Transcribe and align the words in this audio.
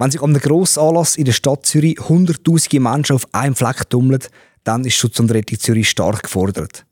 Wenn 0.00 0.10
sich 0.10 0.22
an 0.22 0.30
einem 0.30 0.40
Grossanlass 0.40 1.16
in 1.16 1.26
der 1.26 1.32
Stadt 1.32 1.66
Zürich 1.66 2.00
hunderttausende 2.08 2.80
Menschen 2.80 3.16
auf 3.16 3.26
einem 3.34 3.54
Fleck 3.54 3.90
tummeln, 3.90 4.24
dann 4.64 4.82
ist 4.86 4.94
Schutz 4.94 5.20
und 5.20 5.30
Rettung 5.30 5.58
Zürich 5.58 5.90
stark 5.90 6.22
gefordert. 6.22 6.86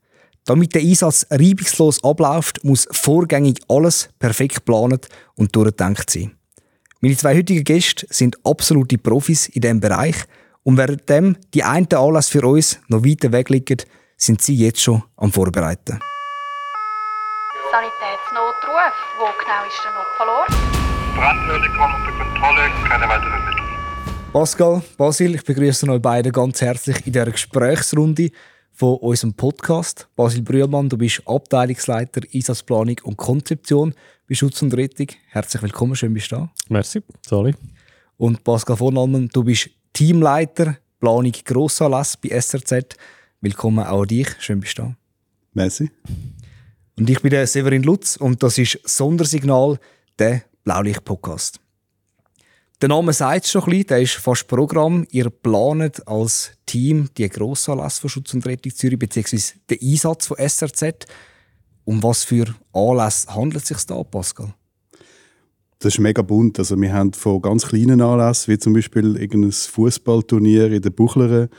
Damit 0.45 0.75
der 0.75 0.83
Einsatz 0.83 1.25
reibungslos 1.31 2.03
abläuft, 2.03 2.63
muss 2.63 2.87
vorgängig 2.91 3.61
alles 3.67 4.09
perfekt 4.19 4.57
geplant 4.57 5.09
und 5.33 5.55
durchdenkt 5.55 6.07
sein. 6.07 6.37
Meine 7.01 7.17
zwei 7.17 7.35
heutigen 7.35 7.63
Gäste 7.63 8.05
sind 8.11 8.37
absolute 8.45 8.99
Profis 8.99 9.47
in 9.47 9.61
diesem 9.61 9.79
Bereich 9.79 10.15
und 10.61 10.77
währenddem 10.77 11.35
die 11.55 11.63
einen 11.63 11.91
Anlass 11.91 12.29
für 12.29 12.45
uns 12.45 12.79
noch 12.89 13.03
weiter 13.03 13.31
weg 13.31 13.49
liegen, 13.49 13.81
sind 14.17 14.43
sie 14.43 14.53
jetzt 14.53 14.81
schon 14.83 15.01
am 15.17 15.31
Vorbereiten. 15.31 15.99
Sanitätsnotruf, 17.71 18.93
wo 19.17 19.25
genau 19.39 19.65
ist 19.67 19.83
der 19.83 19.93
Notfallort? 19.93 20.98
Brandhöhlikon 21.19 21.93
unter 21.95 22.11
Kontrolle, 22.13 22.61
keine 22.87 23.09
weiteren 23.09 23.45
Mittel. 23.45 23.63
Pascal, 24.31 24.81
Basil, 24.95 25.35
ich 25.35 25.43
begrüße 25.43 25.85
euch 25.91 26.01
beide 26.01 26.31
ganz 26.31 26.61
herzlich 26.61 27.05
in 27.05 27.11
dieser 27.11 27.29
Gesprächsrunde 27.29 28.31
von 28.71 28.95
unserem 28.99 29.33
Podcast. 29.33 30.07
Basil 30.15 30.41
Brühlmann, 30.43 30.87
du 30.87 30.97
bist 30.97 31.21
Abteilungsleiter 31.25 32.21
Einsatzplanung 32.33 32.95
und 33.03 33.17
Konzeption 33.17 33.93
bei 34.29 34.35
Schutz 34.35 34.61
und 34.61 34.73
Rettung. 34.77 35.07
Herzlich 35.27 35.61
willkommen, 35.61 35.93
schön 35.97 36.13
bist 36.13 36.31
du 36.31 36.37
da. 36.37 36.51
Merci, 36.69 37.03
sorry. 37.27 37.53
Und 38.15 38.41
Pascal 38.45 38.77
von 38.77 38.97
Allmann, 38.97 39.27
du 39.27 39.43
bist 39.43 39.71
Teamleiter 39.91 40.77
Planung 41.01 41.33
Grossanlass 41.43 42.15
bei 42.15 42.29
SRZ. 42.29 42.95
Willkommen 43.41 43.85
auch 43.85 44.03
an 44.03 44.07
dich, 44.07 44.29
schön 44.39 44.61
bist 44.61 44.77
du 44.77 44.83
da. 44.83 44.95
Merci. 45.51 45.91
Und 46.97 47.09
ich 47.09 47.21
bin 47.21 47.31
der 47.31 47.45
Severin 47.45 47.83
Lutz 47.83 48.15
und 48.15 48.41
das 48.41 48.57
ist 48.57 48.79
Sondersignal, 48.85 49.79
der 50.17 50.43
Blaulicht-Podcast. 50.69 51.59
Der 52.79 52.89
Name 52.89 53.11
sagt 53.11 53.45
es 53.45 53.49
schon 53.49 53.63
ein 53.63 53.69
bisschen, 53.71 53.87
der 53.87 54.01
ist 54.03 54.13
fast 54.13 54.47
Programm. 54.47 55.03
Ihr 55.09 55.31
plant 55.31 56.07
als 56.07 56.51
Team 56.67 57.09
die 57.17 57.27
Grossanlass 57.27 57.97
von 57.97 58.07
Schutz 58.07 58.35
und 58.35 58.45
Rettung 58.45 58.71
Zürich 58.75 58.99
bzw. 58.99 59.39
den 59.67 59.79
Einsatz 59.81 60.27
von 60.27 60.37
SRZ. 60.37 61.07
Um 61.85 62.03
was 62.03 62.23
für 62.23 62.53
Anlässe 62.71 63.33
handelt 63.33 63.63
es 63.63 63.69
sich 63.69 63.83
da, 63.87 64.03
Pascal? 64.03 64.53
Das 65.79 65.95
ist 65.95 65.99
mega 65.99 66.21
bunt. 66.21 66.59
Also 66.59 66.79
wir 66.79 66.93
haben 66.93 67.13
von 67.13 67.41
ganz 67.41 67.65
kleinen 67.65 67.99
Anlässen, 67.99 68.53
wie 68.53 68.59
zum 68.59 68.73
Beispiel 68.73 69.17
irgendein 69.17 69.51
Fußballturnier 69.51 70.71
in 70.71 70.83
der 70.83 70.91
Buchlere, 70.91 71.49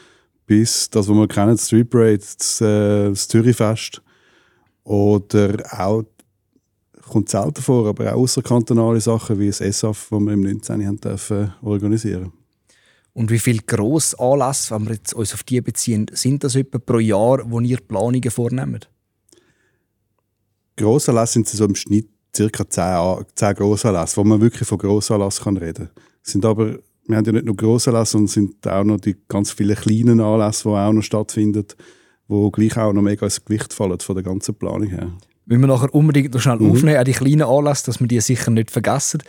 bis 0.46 0.88
das, 0.88 1.08
was 1.08 1.16
wir 1.16 1.26
kennen, 1.26 1.56
das 1.56 1.66
Street 1.66 1.90
Parade, 1.90 2.18
das, 2.18 2.60
äh, 2.60 3.08
das 3.08 3.26
Zürichfest. 3.26 4.02
Oder 4.84 5.64
auch 5.76 6.04
kommt 7.10 7.28
selten 7.28 7.62
vor, 7.62 7.88
aber 7.88 8.14
auch 8.14 8.20
außerkantonale 8.20 9.00
Sachen 9.00 9.38
wie 9.38 9.48
das 9.48 9.60
ESAF, 9.60 10.08
das 10.10 10.20
wir 10.20 10.32
im 10.32 10.40
19. 10.40 10.86
haben 10.86 11.00
dürfen 11.00 11.52
organisieren. 11.62 12.32
Und 13.12 13.30
wie 13.30 13.38
viele 13.38 13.60
Grossanlässe, 13.60 14.74
wenn 14.74 14.86
wir 14.86 14.94
jetzt 14.94 15.14
uns 15.14 15.34
auf 15.34 15.42
die 15.42 15.60
beziehen, 15.60 16.06
sind 16.12 16.44
das 16.44 16.54
etwa 16.54 16.78
pro 16.78 16.98
Jahr, 16.98 17.42
wo 17.50 17.60
ihr 17.60 17.78
Planungen 17.78 18.30
vornehmt? 18.30 18.88
Grossanlässe 20.76 21.34
sind 21.34 21.48
so 21.48 21.64
im 21.64 21.74
Schnitt 21.74 22.08
ca. 22.32 22.68
10, 22.68 23.26
10 23.34 23.54
Grossanlässe, 23.54 24.16
wo 24.16 24.24
man 24.24 24.40
wirklich 24.40 24.68
von 24.68 24.78
Grossanlässen 24.78 25.44
kann 25.44 25.56
reden 25.56 25.86
kann. 25.86 26.04
Sind 26.22 26.44
aber, 26.44 26.78
wir 27.06 27.16
haben 27.16 27.24
ja 27.24 27.32
nicht 27.32 27.44
nur 27.44 27.56
Grossanlässe, 27.56 28.12
sondern 28.12 28.28
sind 28.28 28.66
auch 28.66 28.84
noch 28.84 29.00
die 29.00 29.16
ganz 29.28 29.50
vielen 29.50 29.76
kleinen 29.76 30.20
Anlässe, 30.20 30.68
die 30.68 30.74
auch 30.74 30.92
noch 30.92 31.02
stattfinden, 31.02 31.66
die 32.28 32.50
gleich 32.52 32.76
auch 32.76 32.92
noch 32.92 33.02
mega 33.02 33.26
ins 33.26 33.44
Gewicht 33.44 33.74
fallen 33.74 33.98
von 33.98 34.14
der 34.14 34.24
ganzen 34.24 34.54
Planung 34.54 34.88
her. 34.88 35.12
Wenn 35.46 35.60
wir 35.60 35.66
nachher 35.66 35.94
unbedingt 35.94 36.32
noch 36.34 36.40
schnell 36.40 36.58
mhm. 36.58 36.70
aufnehmen, 36.70 36.98
auch 36.98 37.04
die 37.04 37.12
kleinen 37.12 37.42
Anlässe, 37.42 37.86
dass 37.86 38.00
wir 38.00 38.06
die 38.06 38.20
sicher 38.20 38.50
nicht 38.50 38.70
vergessen. 38.70 39.22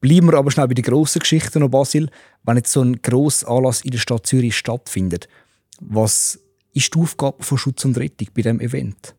Bleiben 0.00 0.26
wir 0.28 0.34
aber 0.34 0.50
schnell 0.50 0.68
bei 0.68 0.74
den 0.74 0.84
grossen 0.84 1.20
Geschichten 1.20 1.60
noch, 1.60 1.70
Basil. 1.70 2.08
Wenn 2.44 2.56
jetzt 2.56 2.72
so 2.72 2.82
ein 2.82 3.02
grosser 3.02 3.48
Anlass 3.48 3.82
in 3.82 3.90
der 3.90 3.98
Stadt 3.98 4.26
Zürich 4.26 4.56
stattfindet, 4.56 5.28
was 5.80 6.38
ist 6.72 6.94
die 6.94 7.00
Aufgabe 7.00 7.42
von 7.42 7.58
Schutz 7.58 7.84
und 7.84 7.98
Rettung 7.98 8.28
bei 8.34 8.42
diesem 8.42 8.60
Event? 8.60 9.14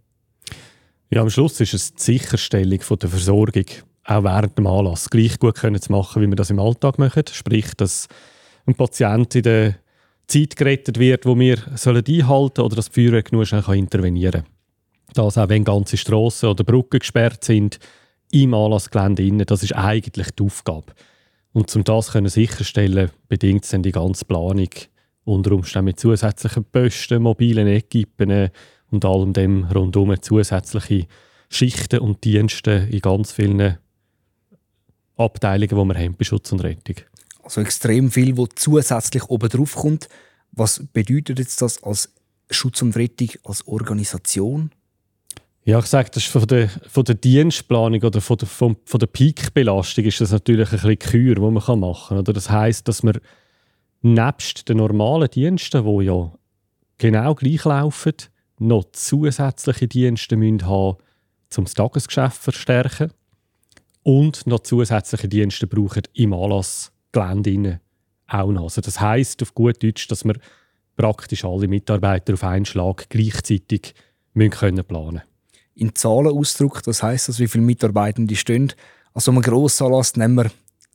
Ja, 1.09 1.21
am 1.21 1.29
Schluss 1.29 1.59
ist 1.59 1.73
es 1.73 1.93
die 1.93 2.01
Sicherstellung 2.01 2.81
von 2.81 2.99
der 2.99 3.09
Versorgung, 3.09 3.65
auch 4.03 4.23
während 4.23 4.57
dem 4.57 4.67
Anlass, 4.67 5.09
gleich 5.09 5.39
gut 5.39 5.55
können 5.55 5.81
zu 5.81 5.91
machen, 5.91 6.21
wie 6.21 6.27
wir 6.27 6.35
das 6.35 6.49
im 6.49 6.59
Alltag 6.59 6.99
machen. 6.99 7.23
Sprich, 7.31 7.73
dass 7.75 8.07
ein 8.65 8.75
Patient 8.75 9.35
in 9.35 9.43
der 9.43 9.75
Zeit 10.27 10.55
gerettet 10.55 10.99
wird, 10.99 11.25
wo 11.25 11.37
wir 11.37 11.57
sollen 11.75 12.03
einhalten 12.07 12.61
oder 12.61 12.75
dass 12.75 12.89
die 12.89 13.01
Feuerwehr 13.01 13.23
genug 13.23 13.47
schnell 13.47 13.63
intervenieren 13.75 14.43
kann. 14.43 14.58
Das 15.13 15.37
auch 15.37 15.49
wenn 15.49 15.63
ganze 15.63 15.97
Strassen 15.97 16.49
oder 16.49 16.63
Brücken 16.63 16.99
gesperrt 16.99 17.43
sind, 17.43 17.79
im 18.31 18.53
Anlassgelände 18.53 19.23
innen, 19.23 19.45
das 19.45 19.63
ist 19.63 19.75
eigentlich 19.75 20.31
die 20.31 20.43
Aufgabe. 20.43 20.93
Und 21.51 21.75
um 21.75 21.83
das 21.83 22.11
können 22.11 22.29
sicherstellen, 22.29 23.09
bedingt 23.27 23.63
es 23.63 23.71
dann 23.71 23.83
die 23.83 23.91
ganze 23.91 24.25
Planung 24.25 24.69
unter 25.25 25.51
Umständen 25.51 25.85
mit 25.85 25.99
zusätzlichen 25.99 26.65
Posten, 26.65 27.23
mobilen 27.23 27.67
Equipen 27.67 28.49
und 28.91 29.05
allem 29.05 29.33
dem 29.33 29.65
rundum 29.65 30.15
zusätzliche 30.21 31.07
Schichten 31.49 31.99
und 31.99 32.23
Dienste 32.23 32.87
in 32.91 32.99
ganz 32.99 33.31
vielen 33.31 33.77
Abteilungen, 35.17 35.69
die 35.69 35.93
wir 35.95 36.03
haben 36.03 36.15
bei 36.15 36.23
Schutz 36.23 36.51
und 36.51 36.63
Rettung. 36.63 36.95
Also 37.43 37.61
extrem 37.61 38.11
viel, 38.11 38.37
was 38.37 38.49
zusätzlich 38.55 39.25
oben 39.29 39.49
drauf 39.49 39.75
kommt. 39.75 40.07
Was 40.51 40.83
bedeutet 40.93 41.39
jetzt 41.39 41.61
das 41.61 41.81
als 41.83 42.13
Schutz 42.49 42.81
und 42.81 42.95
Rettung 42.95 43.29
als 43.43 43.67
Organisation? 43.67 44.71
Ja, 45.69 45.77
ich 45.77 45.85
sage, 45.85 46.09
das 46.11 46.23
ist 46.23 46.31
von 46.31 46.47
der, 46.47 46.67
von 46.67 47.03
der 47.03 47.13
Dienstplanung 47.13 48.01
oder 48.01 48.21
von 48.21 48.37
der, 48.37 48.47
von, 48.47 48.75
von 48.85 48.99
der 48.99 49.05
Peakbelastung 49.05 50.03
ist 50.03 50.19
das 50.19 50.31
natürlich 50.31 50.71
ein 50.71 50.79
bisschen 50.79 50.97
Kür, 50.97 51.35
die 51.35 51.41
man 51.41 51.53
machen 51.53 51.79
kann. 51.79 52.17
Oder 52.17 52.33
das 52.33 52.49
heisst, 52.49 52.87
dass 52.87 53.03
wir 53.03 53.21
nebst 54.01 54.67
den 54.67 54.77
normalen 54.77 55.29
Diensten, 55.29 55.85
die 55.85 56.05
ja 56.05 56.33
genau 56.97 57.35
gleich 57.35 57.65
laufen, 57.65 58.15
noch 58.57 58.85
zusätzliche 58.93 59.87
Dienste 59.87 60.37
müssen 60.37 60.65
haben 60.65 60.97
um 61.55 61.65
das 61.65 61.75
Tagesgeschäft 61.75 62.37
zu 62.37 62.41
verstärken 62.41 63.11
und 64.01 64.47
noch 64.47 64.61
zusätzliche 64.61 65.27
Dienste 65.27 65.67
brauchen 65.67 66.01
im 66.15 66.33
Anlassgelände 66.33 67.79
auch 68.25 68.51
noch. 68.51 68.63
Also 68.63 68.81
das 68.81 68.99
heisst 68.99 69.43
auf 69.43 69.53
gut 69.53 69.83
Deutsch, 69.83 70.07
dass 70.07 70.25
wir 70.25 70.33
praktisch 70.95 71.45
alle 71.45 71.67
Mitarbeiter 71.67 72.33
auf 72.33 72.43
einen 72.43 72.65
Schlag 72.65 73.07
gleichzeitig 73.09 73.93
müssen 74.33 74.49
können 74.49 74.83
planen 74.83 75.21
In 75.79 75.95
Zahlen 75.95 76.27
ausdrückt, 76.27 76.87
das 76.87 77.01
heisst 77.03 77.29
das, 77.29 77.39
wie 77.39 77.47
viele 77.47 77.63
Mitarbeitende 77.63 78.35
stehen. 78.35 78.73
Also 79.13 79.31
einen 79.31 79.41
Grossanlass 79.41 80.17
nehmen 80.17 80.35
wir 80.35 80.51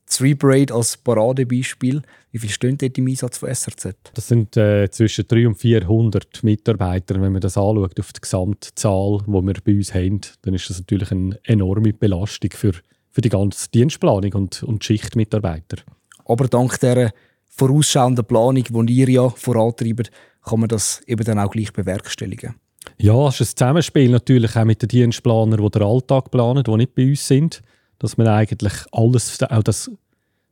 Three 0.07 0.35
Braid 0.35 0.71
als 0.71 0.99
Paradebeispiel. 0.99 2.03
Wie 2.31 2.39
viele 2.39 2.53
stehen 2.53 2.77
dort 2.77 2.99
im 2.99 3.09
Einsatz 3.09 3.39
von 3.39 3.49
SRZ? 3.49 3.97
Das 4.13 4.29
sind 4.29 4.57
äh, 4.59 4.91
zwischen 4.91 5.27
300 5.27 5.47
und 5.49 5.55
400 5.57 6.43
Mitarbeiter. 6.43 7.15
Wenn 7.15 7.33
man 7.33 7.41
das 7.41 7.57
anschaut 7.57 7.99
auf 7.99 8.13
die 8.13 8.21
Gesamtzahl, 8.21 9.23
die 9.27 9.33
wir 9.33 9.55
bei 9.65 9.73
uns 9.73 9.95
haben, 9.95 10.21
dann 10.43 10.53
ist 10.53 10.69
das 10.69 10.81
natürlich 10.81 11.11
eine 11.11 11.39
enorme 11.45 11.95
Belastung 11.95 12.51
für, 12.53 12.73
für 13.11 13.23
die 13.23 13.31
ganze 13.31 13.71
Dienstplanung 13.71 14.35
und, 14.35 14.63
und 14.63 14.85
Schichtmitarbeiter. 14.85 15.79
Aber 16.27 16.47
dank 16.49 16.79
dieser 16.79 17.11
vorausschauenden 17.49 18.27
Planung, 18.27 18.87
die 18.87 18.95
ihr 18.95 19.09
ja 19.09 19.31
vorantreibt, 19.31 20.11
kann 20.45 20.61
man 20.61 20.69
das 20.69 21.01
eben 21.07 21.25
dann 21.25 21.39
auch 21.39 21.51
gleich 21.51 21.73
bewerkstelligen. 21.73 22.55
Ja, 22.99 23.29
es 23.29 23.41
ist 23.41 23.55
ein 23.55 23.57
Zusammenspiel 23.57 24.11
natürlich 24.11 24.57
auch 24.57 24.65
mit 24.65 24.83
den 24.83 24.89
Dienstplanern, 24.89 25.63
die 25.63 25.71
den 25.71 25.83
Alltag 25.83 26.31
planen, 26.31 26.65
die 26.65 26.77
nicht 26.77 26.95
bei 26.95 27.09
uns 27.09 27.27
sind 27.27 27.63
dass 28.05 28.19
man 28.19 28.29
eigentlich 28.29 28.75
alles, 28.93 29.43
auch 29.43 29.63
das 29.63 29.91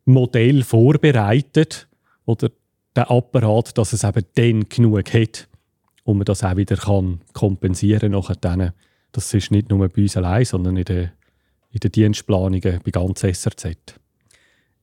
Modell 0.07 0.63
vorbereitet 0.63 1.87
oder 2.25 2.51
der 2.97 3.11
Apparat, 3.11 3.77
dass 3.77 3.93
es 3.93 4.05
eben 4.05 4.25
dann 4.35 4.69
genug 4.69 5.13
hat 5.13 5.49
und 6.05 6.17
man 6.17 6.25
das 6.25 6.45
auch 6.45 6.57
wieder 6.57 6.77
kann 6.77 7.21
kompensieren 7.35 8.19
kann. 8.41 8.73
Das 9.13 9.35
ist 9.35 9.51
nicht 9.51 9.69
nur 9.69 9.87
bei 9.89 10.03
uns 10.03 10.17
allein, 10.17 10.45
sondern 10.45 10.77
in 10.77 10.85
den, 10.85 11.11
in 11.71 11.81
den 11.81 11.93
Dienstplanungen 11.93 12.81
bei 12.85 12.91
ganz 12.91 13.21
SRZ. 13.21 13.77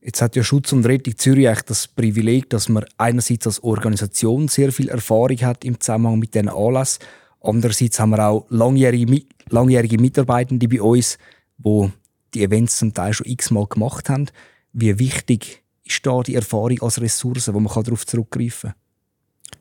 Jetzt 0.02 0.22
hat 0.22 0.36
ja 0.36 0.44
Schutz 0.44 0.72
und 0.72 0.86
Rettung 0.86 1.18
Zürich 1.18 1.62
das 1.66 1.88
Privileg, 1.88 2.50
dass 2.52 2.70
man 2.70 2.86
einerseits 2.98 3.48
als 3.48 3.64
Organisation 3.64 4.48
sehr 4.48 4.72
viel 4.72 4.90
Erfahrung 4.90 5.42
hat 5.42 5.66
im 5.66 5.80
Zusammenhang 5.80 6.20
mit 6.20 6.36
diesen 6.36 6.50
Anlässen. 6.50 7.04
Andererseits 7.42 8.00
haben 8.00 8.12
wir 8.12 8.28
auch 8.28 8.46
langjährige, 8.50 9.24
langjährige 9.50 9.98
Mitarbeitende 9.98 10.68
bei 10.68 10.82
uns, 10.82 11.18
die 11.58 11.90
die 12.34 12.44
Events 12.44 12.78
zum 12.78 12.94
Teil 12.94 13.14
schon 13.14 13.28
x-mal 13.28 13.66
gemacht 13.66 14.10
haben. 14.10 14.28
Wie 14.74 15.00
wichtig 15.00 15.64
ist 15.84 16.06
da 16.06 16.22
die 16.22 16.36
Erfahrung 16.36 16.82
als 16.82 17.02
Ressource, 17.02 17.52
wo 17.54 17.60
man 17.60 17.84
darauf 17.84 18.06
zurückgreifen 18.06 18.72
kann? 18.72 18.80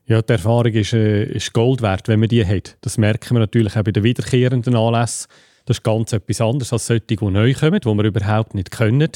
Ja, 0.07 0.23
die 0.23 0.33
Erfahrung 0.33 0.73
ist, 0.73 0.93
äh, 0.93 1.25
ist 1.25 1.53
Gold 1.53 1.83
wert, 1.83 2.09
wenn 2.09 2.21
man 2.21 2.29
die 2.29 2.45
hat. 2.45 2.77
Das 2.81 2.99
merken 2.99 3.35
wir 3.35 3.41
natürlich 3.41 3.77
auch 3.77 3.85
bei 3.85 3.93
den 3.93 4.05
wiederkehrenden 4.05 4.75
Anlässen. 4.75 5.29
Das 5.65 5.79
ist 5.79 5.83
ganz 5.83 6.13
etwas 6.13 6.41
anderes 6.41 6.73
als 6.73 6.87
solche, 6.87 7.05
die 7.05 7.25
neu 7.25 7.53
kommen, 7.53 7.81
die 7.81 7.87
wir 7.87 8.05
überhaupt 8.05 8.55
nicht 8.55 8.71
können. 8.71 9.11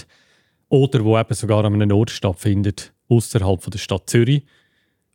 Oder 0.69 1.05
wo 1.05 1.19
eben 1.19 1.35
sogar 1.35 1.65
an 1.65 1.75
einem 1.75 1.93
Ort 1.93 2.11
stattfindet, 2.11 2.93
außerhalb 3.09 3.71
der 3.71 3.79
Stadt 3.79 4.09
Zürich. 4.09 4.45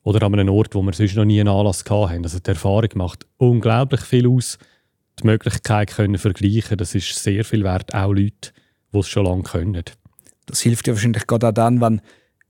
Oder 0.08 0.26
an 0.26 0.34
einem 0.34 0.50
Ort, 0.50 0.74
wo 0.74 0.82
wir 0.84 0.94
sonst 0.94 1.18
noch 1.18 1.26
nie 1.26 1.42
einen 1.42 1.50
Anlass 1.50 1.84
hatten. 1.90 2.24
Also 2.24 2.40
die 2.40 2.50
Erfahrung 2.50 2.90
macht 2.96 3.26
unglaublich 3.36 4.00
viel 4.00 4.26
aus 4.26 4.58
die 5.20 5.26
Möglichkeit 5.26 5.90
können 5.90 6.18
vergleichen, 6.18 6.78
das 6.78 6.96
ist 6.96 7.14
sehr 7.22 7.44
viel 7.44 7.64
wert, 7.64 7.94
auch 7.94 8.14
Leute, 8.14 8.52
die 8.94 9.00
es 9.00 9.10
schon 9.10 9.26
lange 9.26 9.44
können. 9.44 9.84
Das 10.46 10.62
hilft 10.62 10.88
ja 10.88 10.94
wahrscheinlich 10.94 11.28
gerade 11.28 11.50
auch 11.50 11.54
dann, 11.54 11.82
wenn 11.82 12.02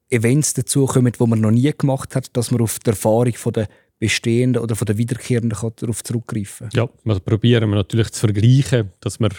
Events 0.09 0.53
dazukommen, 0.53 1.11
die 1.11 1.25
man 1.25 1.41
noch 1.41 1.51
nie 1.51 1.73
gemacht 1.75 2.15
hat, 2.15 2.35
dass 2.37 2.51
man 2.51 2.61
auf 2.61 2.77
die 2.79 2.89
Erfahrung 2.91 3.33
von 3.33 3.53
der 3.53 3.67
bestehenden 3.97 4.61
oder 4.61 4.75
von 4.75 4.85
der 4.85 4.97
wiederkehrenden 4.97 5.57
kann 5.57 5.71
darauf 5.77 6.03
zurückgreifen 6.03 6.69
Ja, 6.73 6.87
also 7.05 7.19
probieren 7.21 7.69
wir 7.69 7.77
natürlich 7.77 8.11
zu 8.11 8.19
vergleichen, 8.19 8.91
dass 8.99 9.19
wir 9.19 9.29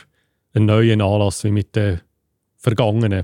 einen 0.54 0.66
neuen 0.66 1.00
Anlass 1.00 1.44
wie 1.44 1.52
mit 1.52 1.76
den 1.76 2.00
vergangenen 2.56 3.22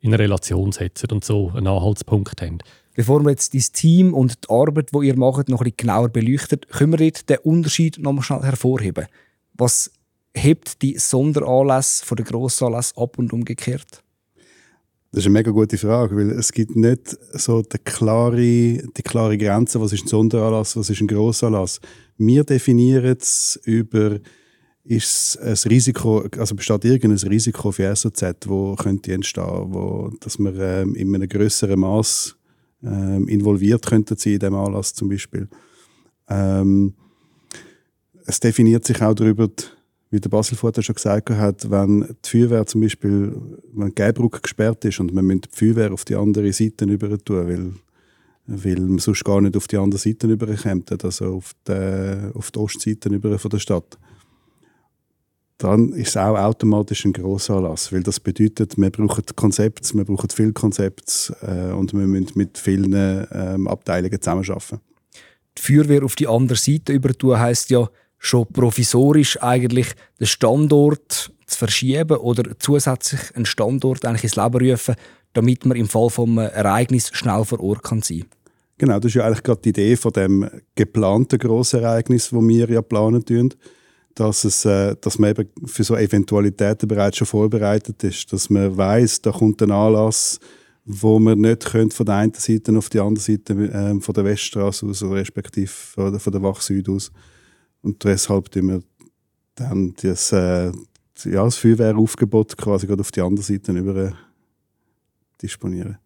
in 0.00 0.14
Relation 0.14 0.72
setzen 0.72 1.10
und 1.10 1.24
so 1.24 1.50
einen 1.50 1.66
Anhaltspunkt 1.66 2.40
haben. 2.40 2.58
Bevor 3.00 3.24
wir 3.24 3.30
jetzt 3.30 3.54
das 3.54 3.72
Team 3.72 4.12
und 4.12 4.44
die 4.44 4.50
Arbeit, 4.50 4.90
die 4.92 5.06
ihr 5.06 5.16
macht, 5.16 5.48
noch 5.48 5.60
bisschen 5.60 5.76
genauer 5.78 6.10
beleuchten, 6.10 6.60
können 6.70 6.98
wir 6.98 7.10
den 7.10 7.38
Unterschied 7.44 7.98
noch 7.98 8.12
mal 8.12 8.20
schnell 8.20 8.42
hervorheben. 8.42 9.06
Was 9.54 9.90
hebt 10.34 10.82
die 10.82 10.98
Sonderanlässe 10.98 12.04
von 12.04 12.16
den 12.16 12.26
Grossanlässen 12.26 12.98
ab 12.98 13.16
und 13.16 13.32
umgekehrt? 13.32 14.02
Das 15.12 15.20
ist 15.20 15.24
eine 15.24 15.32
mega 15.32 15.50
gute 15.50 15.78
Frage, 15.78 16.14
weil 16.14 16.30
es 16.32 16.52
gibt 16.52 16.76
nicht 16.76 17.16
so 17.32 17.62
die 17.62 17.78
klare, 17.78 18.36
die 18.36 19.02
klare 19.02 19.38
Grenze, 19.38 19.80
was 19.80 19.94
ist 19.94 20.04
ein 20.04 20.08
Sonderanlass, 20.08 20.76
was 20.76 20.90
ist 20.90 21.00
ein 21.00 21.08
Grossanlass. 21.08 21.80
Wir 22.18 22.44
definieren 22.44 23.16
es 23.18 23.58
über, 23.64 24.18
ist 24.84 25.36
es 25.36 25.64
ein 25.64 25.70
Risiko, 25.70 26.26
also 26.36 26.54
besteht 26.54 26.84
irgendein 26.84 27.28
Risiko 27.30 27.72
für 27.72 27.96
SOZ, 27.96 28.22
wo 28.44 28.74
könnte 28.74 29.14
entstehen, 29.14 29.72
wo, 29.72 30.12
dass 30.20 30.38
wir 30.38 30.54
ähm, 30.60 30.94
in 30.94 31.14
einem 31.14 31.30
größeren 31.30 31.80
Maß 31.80 32.36
ähm, 32.82 33.28
involviert 33.28 33.86
könnten 33.86 34.16
sein 34.16 34.34
in 34.34 34.38
diesem 34.38 34.54
Anlass 34.54 34.94
zum 34.94 35.08
Beispiel. 35.08 35.48
Ähm, 36.28 36.94
es 38.26 38.40
definiert 38.40 38.84
sich 38.84 39.02
auch 39.02 39.14
darüber, 39.14 39.48
wie 40.10 40.20
der 40.20 40.28
Basel 40.28 40.56
vorher 40.56 40.82
schon 40.82 40.94
gesagt 40.94 41.30
hat, 41.30 41.70
wenn 41.70 42.16
die 42.24 42.28
Feuerwehr 42.28 42.66
zum 42.66 42.80
Beispiel, 42.80 43.36
wenn 43.72 43.88
die 43.88 43.94
Gäbrücke 43.94 44.40
gesperrt 44.40 44.84
ist 44.84 45.00
und 45.00 45.12
man 45.14 45.24
müssen 45.24 45.42
die 45.42 45.48
Feuerwehr 45.52 45.92
auf 45.92 46.04
die 46.04 46.16
andere 46.16 46.52
Seite 46.52 46.86
rüber 46.86 47.16
tun, 47.18 47.48
weil, 47.48 47.72
weil 48.46 48.80
man 48.80 48.98
sonst 48.98 49.24
gar 49.24 49.40
nicht 49.40 49.56
auf 49.56 49.68
die 49.68 49.76
andere 49.76 50.00
Seite 50.00 50.28
rüberkommt, 50.28 51.04
also 51.04 51.36
auf 51.36 51.52
die, 51.66 52.32
auf 52.34 52.50
die 52.50 52.58
Ostseite 52.58 53.10
rüber 53.10 53.38
von 53.38 53.50
der 53.50 53.58
Stadt, 53.58 53.98
dann 55.62 55.92
ist 55.92 56.08
es 56.08 56.16
auch 56.16 56.38
automatisch 56.38 57.04
ein 57.04 57.12
Grossanlass, 57.12 57.92
weil 57.92 58.02
das 58.02 58.18
bedeutet, 58.18 58.78
wir 58.78 58.90
brauchen 58.90 59.24
Konzepte, 59.36 59.94
wir 59.94 60.04
brauchen 60.04 60.30
viele 60.30 60.52
Konzepte 60.52 61.36
äh, 61.42 61.72
und 61.74 61.92
wir 61.92 62.06
müssen 62.06 62.32
mit 62.34 62.56
vielen 62.56 62.94
ähm, 62.94 63.68
Abteilungen 63.68 64.20
zusammenarbeiten. 64.20 64.80
Die 65.58 65.62
Feuerwehr 65.62 66.02
auf 66.02 66.16
die 66.16 66.26
andere 66.26 66.56
Seite 66.56 66.94
über 66.94 67.12
tun 67.12 67.38
heisst 67.38 67.68
ja, 67.68 67.90
schon 68.18 68.46
provisorisch 68.46 69.42
eigentlich 69.42 69.88
den 70.18 70.26
Standort 70.26 71.30
zu 71.46 71.58
verschieben 71.58 72.16
oder 72.16 72.58
zusätzlich 72.58 73.20
einen 73.34 73.44
Standort 73.44 74.06
eigentlich 74.06 74.24
ins 74.24 74.36
Leben 74.36 74.70
rufen, 74.70 74.94
damit 75.34 75.66
man 75.66 75.76
im 75.76 75.88
Fall 75.88 76.08
einem 76.16 76.38
Ereignis 76.38 77.10
schnell 77.12 77.44
vor 77.44 77.60
Ort 77.60 77.82
kann 77.82 78.00
sein 78.00 78.24
Genau, 78.78 78.98
das 78.98 79.10
ist 79.10 79.16
ja 79.16 79.26
eigentlich 79.26 79.42
gerade 79.42 79.60
die 79.60 79.68
Idee 79.68 79.94
von 79.94 80.12
dem 80.12 80.48
geplanten 80.74 81.38
grossen 81.38 81.82
Ereignis, 81.82 82.30
das 82.30 82.40
wir 82.40 82.70
ja 82.70 82.80
planen 82.80 83.22
tun, 83.22 83.52
dass, 84.14 84.44
es, 84.44 84.64
äh, 84.64 84.96
dass 85.00 85.18
man 85.18 85.30
eben 85.30 85.48
für 85.66 85.84
so 85.84 85.96
Eventualitäten 85.96 86.88
bereits 86.88 87.18
schon 87.18 87.26
vorbereitet 87.26 88.02
ist, 88.04 88.32
dass 88.32 88.50
man 88.50 88.76
weiß, 88.76 89.22
da 89.22 89.30
kommt 89.30 89.62
ein 89.62 89.70
Anlass, 89.70 90.38
wo 90.84 91.18
man 91.18 91.40
nicht 91.40 91.66
könnte 91.66 91.94
von 91.94 92.06
der 92.06 92.16
einen 92.16 92.34
Seite 92.34 92.76
auf 92.76 92.88
die 92.88 93.00
andere 93.00 93.22
Seite 93.22 93.52
äh, 93.54 94.00
von 94.00 94.14
der 94.14 94.24
Weststraße 94.24 94.86
aus 94.86 95.02
oder 95.02 95.16
respektive 95.16 95.68
von 95.68 96.12
der, 96.12 96.20
von 96.20 96.32
der 96.32 96.42
Wach 96.42 96.60
Süd 96.60 96.88
aus 96.88 97.12
und 97.82 98.02
deshalb 98.04 98.50
tun 98.50 98.68
wir 98.68 98.82
dann 99.54 99.94
das, 100.02 100.32
äh, 100.32 100.72
ja, 101.24 101.44
das 101.44 101.56
Feuerwehraufgebot 101.56 102.56
quasi 102.56 102.86
gerade 102.86 103.00
auf 103.00 103.10
die 103.10 103.20
andere 103.20 103.44
Seite 103.44 103.72
über 103.72 104.12
disponieren. 105.40 105.98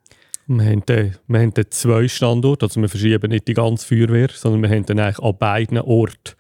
Wir 0.47 0.67
haben, 0.67 0.83
dann, 0.85 1.17
wir 1.27 1.41
haben 1.41 1.53
zwei 1.71 2.07
Standorte, 2.07 2.67
also 2.67 2.81
wir 2.81 2.89
verschieben 2.89 3.31
nicht 3.31 3.49
die 3.49 3.55
ganze 3.55 3.87
Feuerwehr, 3.87 4.29
sondern 4.33 4.63
wir 4.63 4.77
haben 4.77 4.85
dann 4.85 4.99
eigentlich 4.99 5.19
an 5.19 5.39
beiden 5.39 5.79
Orten 5.79 6.35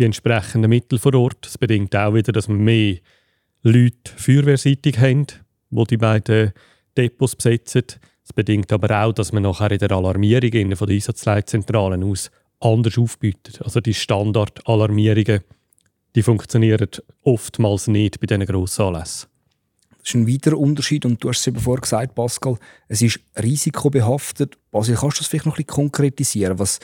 die 0.00 0.06
entsprechenden 0.06 0.70
Mittel 0.70 0.98
vor 0.98 1.14
Ort. 1.14 1.38
Das 1.42 1.58
bedingt 1.58 1.94
auch 1.94 2.14
wieder, 2.14 2.32
dass 2.32 2.48
wir 2.48 2.56
mehr 2.56 2.96
Leute 3.62 4.10
feuerwehrseitig 4.16 4.98
haben, 4.98 5.26
die 5.70 5.84
die 5.84 5.96
beiden 5.98 6.52
Depots 6.96 7.36
besetzen. 7.36 7.84
Das 8.22 8.32
bedingt 8.34 8.72
aber 8.72 9.04
auch, 9.04 9.12
dass 9.12 9.32
wir 9.32 9.40
nachher 9.40 9.70
in 9.70 9.78
der 9.78 9.92
Alarmierung 9.92 10.74
von 10.74 10.88
der 10.88 10.94
Einsatzleitzentralen 10.94 12.02
aus 12.02 12.30
anders 12.60 12.96
aufbietet. 12.96 13.60
Also 13.62 13.80
die 13.80 13.94
Standardalarmierungen, 13.94 15.40
die 16.14 16.22
funktionieren 16.22 16.88
oftmals 17.22 17.86
nicht 17.86 18.20
bei 18.20 18.26
diesen 18.26 18.46
grossen 18.46 18.86
Anlässen. 18.86 19.28
Das 19.98 20.08
ist 20.08 20.14
ein 20.14 20.26
weiterer 20.26 20.58
Unterschied 20.58 21.04
und 21.04 21.22
du 21.22 21.28
hast 21.28 21.40
es 21.40 21.46
eben 21.46 21.60
vorher 21.60 21.82
gesagt, 21.82 22.14
Pascal, 22.14 22.56
es 22.88 23.02
ist 23.02 23.20
risikobehaftet. 23.36 24.56
Basil, 24.70 24.96
kannst 24.96 25.18
du 25.18 25.20
das 25.20 25.28
vielleicht 25.28 25.44
noch 25.44 25.58
ein 25.58 25.64
bisschen 25.64 25.90
konkretisieren? 25.90 26.58
Was 26.58 26.80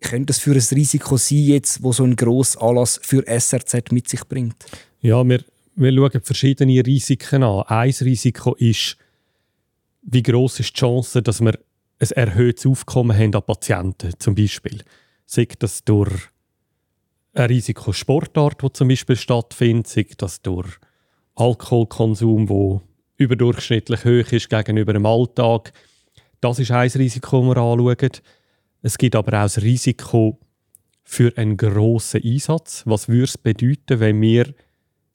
könnte 0.00 0.26
das 0.26 0.38
für 0.38 0.52
ein 0.52 0.66
Risiko 0.72 1.16
sein, 1.16 1.38
jetzt, 1.38 1.82
wo 1.82 1.92
so 1.92 2.04
ein 2.04 2.16
grosser 2.16 2.62
Anlass 2.62 3.00
für 3.02 3.24
SRZ 3.26 3.92
mit 3.92 4.08
sich 4.08 4.24
bringt? 4.24 4.64
Ja, 5.00 5.26
wir, 5.26 5.44
wir 5.76 5.92
schauen 5.92 6.20
verschiedene 6.22 6.84
Risiken 6.84 7.42
an. 7.42 7.64
Ein 7.66 7.94
Risiko 8.00 8.54
ist, 8.54 8.96
wie 10.02 10.22
groß 10.22 10.60
ist 10.60 10.76
die 10.76 10.80
Chance, 10.80 11.22
dass 11.22 11.40
wir 11.40 11.58
ein 11.98 12.10
erhöhtes 12.12 12.66
Aufkommen 12.66 13.16
haben 13.16 13.34
an 13.34 13.42
Patienten, 13.42 14.12
zum 14.18 14.34
Beispiel. 14.34 14.82
Sei 15.26 15.46
das 15.58 15.84
durch 15.84 16.12
ein 17.34 17.46
Risikosportart, 17.46 18.62
die 18.62 18.72
zum 18.72 18.88
Beispiel 18.88 19.16
stattfindet, 19.16 19.86
sei 19.86 20.06
das 20.16 20.42
durch 20.42 20.68
Alkoholkonsum, 21.36 22.48
wo 22.48 22.82
überdurchschnittlich 23.16 24.04
hoch 24.04 24.32
ist 24.32 24.50
gegenüber 24.50 24.94
dem 24.94 25.06
Alltag. 25.06 25.72
Das 26.40 26.58
ist 26.58 26.70
ein 26.70 26.88
Risiko, 26.88 27.40
das 27.40 27.56
wir 27.56 27.62
anschauen. 27.62 28.10
Es 28.82 28.98
gibt 28.98 29.14
aber 29.14 29.38
auch 29.38 29.44
das 29.44 29.62
Risiko 29.62 30.38
für 31.02 31.36
einen 31.36 31.56
grossen 31.56 32.22
Einsatz. 32.22 32.82
Was 32.86 33.08
würde 33.08 33.24
es 33.24 33.38
bedeuten, 33.38 34.00
wenn 34.00 34.20
wir 34.20 34.54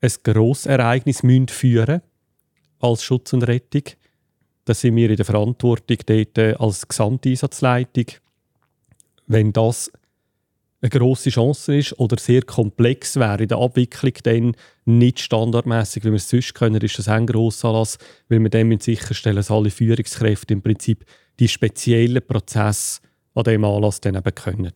ein 0.02 0.12
grosses 0.24 0.66
Ereignis 0.68 1.22
führen 1.22 1.52
müssen 1.54 2.02
als 2.80 3.04
Schutz 3.04 3.34
und 3.34 3.44
Rettung? 3.44 3.84
Da 4.66 4.74
sind 4.74 4.96
wir 4.96 5.10
in 5.10 5.16
der 5.16 5.26
Verantwortung 5.26 5.98
dort 6.06 6.38
äh, 6.38 6.56
als 6.58 6.88
Gesamteinsatzleitung. 6.88 8.06
Wenn 9.28 9.54
das 9.54 9.92
eine 10.82 10.90
grosse 10.90 11.30
Chance 11.30 11.78
ist 11.78 12.00
oder 12.00 12.18
sehr 12.18 12.42
komplex 12.42 13.16
wäre 13.16 13.44
in 13.44 13.48
der 13.48 13.58
Abwicklung, 13.58 14.14
dann 14.24 14.56
nicht 14.86 15.20
standardmäßig, 15.20 16.04
wie 16.04 16.10
wir 16.10 16.16
es 16.16 16.30
sonst 16.30 16.54
können, 16.54 16.82
ist 16.82 17.00
das 17.00 17.08
ein 17.08 17.26
grosser 17.26 17.70
Anlass, 17.70 17.98
weil 18.30 18.40
wir 18.40 18.50
dann 18.50 18.80
sicherstellen, 18.80 19.38
dass 19.38 19.50
alle 19.50 19.72
Führungskräfte 19.72 20.54
im 20.54 20.62
Prinzip 20.62 21.06
die 21.40 21.48
speziellen 21.48 22.26
Prozesse 22.26 23.02
an 23.36 23.44
diesem 23.44 23.64
Anlass 23.64 24.02
dann 24.02 24.16
eben 24.16 24.36
können. 24.36 24.74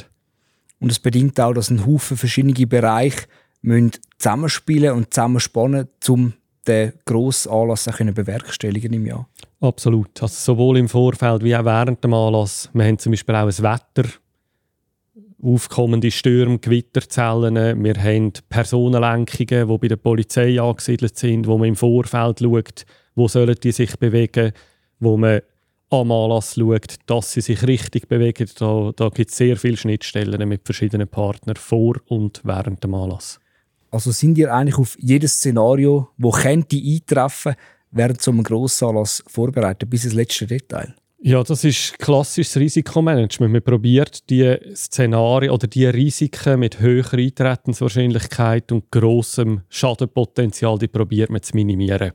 Und 0.79 0.91
es 0.91 0.99
bedingt 0.99 1.39
auch, 1.39 1.53
dass 1.53 1.69
ein 1.69 1.85
Haufen 1.85 2.17
verschiedene 2.17 2.67
Bereiche 2.67 3.25
müssen 3.61 3.91
zusammenspielen 4.17 4.93
und 4.93 5.13
zusammenspannen, 5.13 5.87
um 6.07 6.33
den 6.67 6.93
grossen 7.05 7.51
Anlass 7.51 7.87
auch 7.87 7.97
bewerkstelligen 7.97 8.93
im 8.93 9.05
Jahr. 9.05 9.27
Absolut. 9.59 10.21
Also 10.21 10.53
sowohl 10.53 10.77
im 10.77 10.87
Vorfeld 10.87 11.43
wie 11.43 11.55
auch 11.55 11.65
während 11.65 12.03
dem 12.03 12.13
Anlass. 12.13 12.69
Wir 12.73 12.85
haben 12.85 12.99
zum 12.99 13.11
Beispiel 13.11 13.35
auch 13.35 13.47
ein 13.47 13.57
Wetter, 13.57 14.09
aufkommende 15.41 16.11
Stürme, 16.11 16.59
Gewitterzellen. 16.59 17.83
Wir 17.83 17.95
haben 17.95 18.33
Personenlenkungen, 18.49 19.67
die 19.67 19.77
bei 19.77 19.87
der 19.87 19.95
Polizei 19.95 20.61
angesiedelt 20.61 21.17
sind, 21.17 21.47
wo 21.47 21.57
man 21.57 21.69
im 21.69 21.75
Vorfeld 21.75 22.39
schaut, 22.39 22.85
wo 23.15 23.27
sollen 23.27 23.55
die 23.61 23.71
sich 23.71 23.97
bewegen, 23.97 24.51
wo 24.99 25.17
man 25.17 25.41
am 25.89 26.11
Anlass 26.11 26.55
schaut, 26.55 26.95
dass 27.05 27.33
sie 27.33 27.41
sich 27.41 27.65
richtig 27.65 28.07
bewegen. 28.07 28.49
Da, 28.57 28.91
da 28.95 29.09
gibt 29.09 29.31
es 29.31 29.37
sehr 29.37 29.57
viele 29.57 29.77
Schnittstellen 29.77 30.47
mit 30.47 30.61
verschiedenen 30.65 31.07
Partnern 31.07 31.55
vor 31.55 31.95
und 32.07 32.41
während 32.43 32.83
dem 32.83 32.93
Anlass. 32.93 33.39
Also 33.91 34.11
sind 34.11 34.37
ihr 34.37 34.53
eigentlich 34.53 34.77
auf 34.77 34.97
jedes 34.99 35.33
Szenario, 35.35 36.09
wo 36.17 36.31
könnte 36.31 36.77
eintreffen, 36.77 37.55
während 37.91 38.21
so 38.21 38.31
einem 38.31 38.43
Grossanlass 38.43 39.23
vorbereitet, 39.27 39.89
bis 39.89 40.05
ins 40.05 40.13
letzte 40.13 40.45
Detail? 40.45 40.93
Ja, 41.21 41.43
das 41.43 41.65
ist 41.65 41.99
klassisches 41.99 42.55
Risikomanagement. 42.55 43.51
Man 43.51 43.61
probiert 43.61 44.29
die 44.29 44.55
Szenarien 44.73 45.51
oder 45.51 45.67
die 45.67 45.85
Risiken 45.85 46.59
mit 46.59 46.79
höherer 46.79 47.17
Eintretenswahrscheinlichkeit 47.17 48.71
und 48.71 48.89
grossem 48.89 49.61
Schadenpotenzial, 49.67 50.77
die 50.77 50.87
probiert 50.87 51.29
man 51.29 51.41
zu 51.41 51.55
minimieren. 51.55 52.13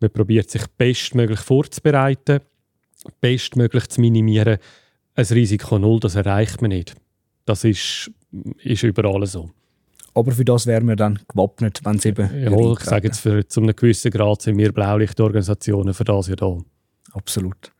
Man 0.00 0.10
probiert 0.10 0.50
sich 0.50 0.66
bestmöglich 0.78 1.38
vorzubereiten, 1.40 2.40
bestmöglich 3.20 3.88
zu 3.88 4.00
minimieren. 4.00 4.58
Ein 5.14 5.24
Risiko 5.24 5.78
null, 5.78 6.00
das 6.00 6.14
erreicht 6.14 6.62
man 6.62 6.70
nicht. 6.70 6.94
Das 7.44 7.64
ist, 7.64 8.10
ist 8.62 8.82
überall 8.82 9.26
so. 9.26 9.50
Aber 10.14 10.32
für 10.32 10.44
das 10.44 10.66
wären 10.66 10.88
wir 10.88 10.96
dann 10.96 11.20
gewappnet, 11.28 11.80
wenn 11.84 11.96
es 11.96 12.04
eben. 12.04 12.28
Ja, 12.42 12.72
ich 12.72 12.80
sage 12.80 13.08
jetzt, 13.08 13.20
für, 13.20 13.46
zu 13.46 13.60
einem 13.60 13.76
gewissen 13.76 14.10
Grad 14.10 14.42
sind 14.42 14.58
wir 14.58 14.72
Blaulichtorganisationen 14.72 15.94
für 15.94 16.04
das 16.04 16.28
ja 16.28 16.36
da. 16.36 16.58
Absolut. 17.12 17.72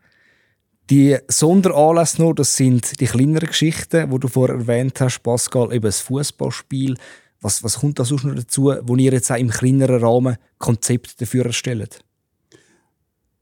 Die 0.91 1.17
Sonderanlässe 1.29 2.21
noch, 2.21 2.35
das 2.35 2.57
sind 2.57 3.01
die 3.01 3.07
kleineren 3.07 3.49
Geschichten, 3.49 4.11
die 4.11 4.19
du 4.19 4.29
vorher 4.29 4.57
erwähnt 4.57 5.01
hast, 5.01 5.21
Pascal, 5.21 5.73
eben 5.73 5.85
das 5.85 6.01
Fußballspiel. 6.01 6.97
Was, 7.41 7.63
was 7.63 7.79
kommt 7.79 7.99
da 7.99 8.05
sonst 8.05 8.25
noch 8.25 8.35
dazu, 8.35 8.75
wo 8.83 8.97
ihr 8.97 9.13
jetzt 9.13 9.31
auch 9.31 9.37
im 9.37 9.51
kleineren 9.51 10.03
Rahmen 10.03 10.37
Konzept 10.59 11.21
dafür 11.21 11.47
erstellt? 11.47 12.01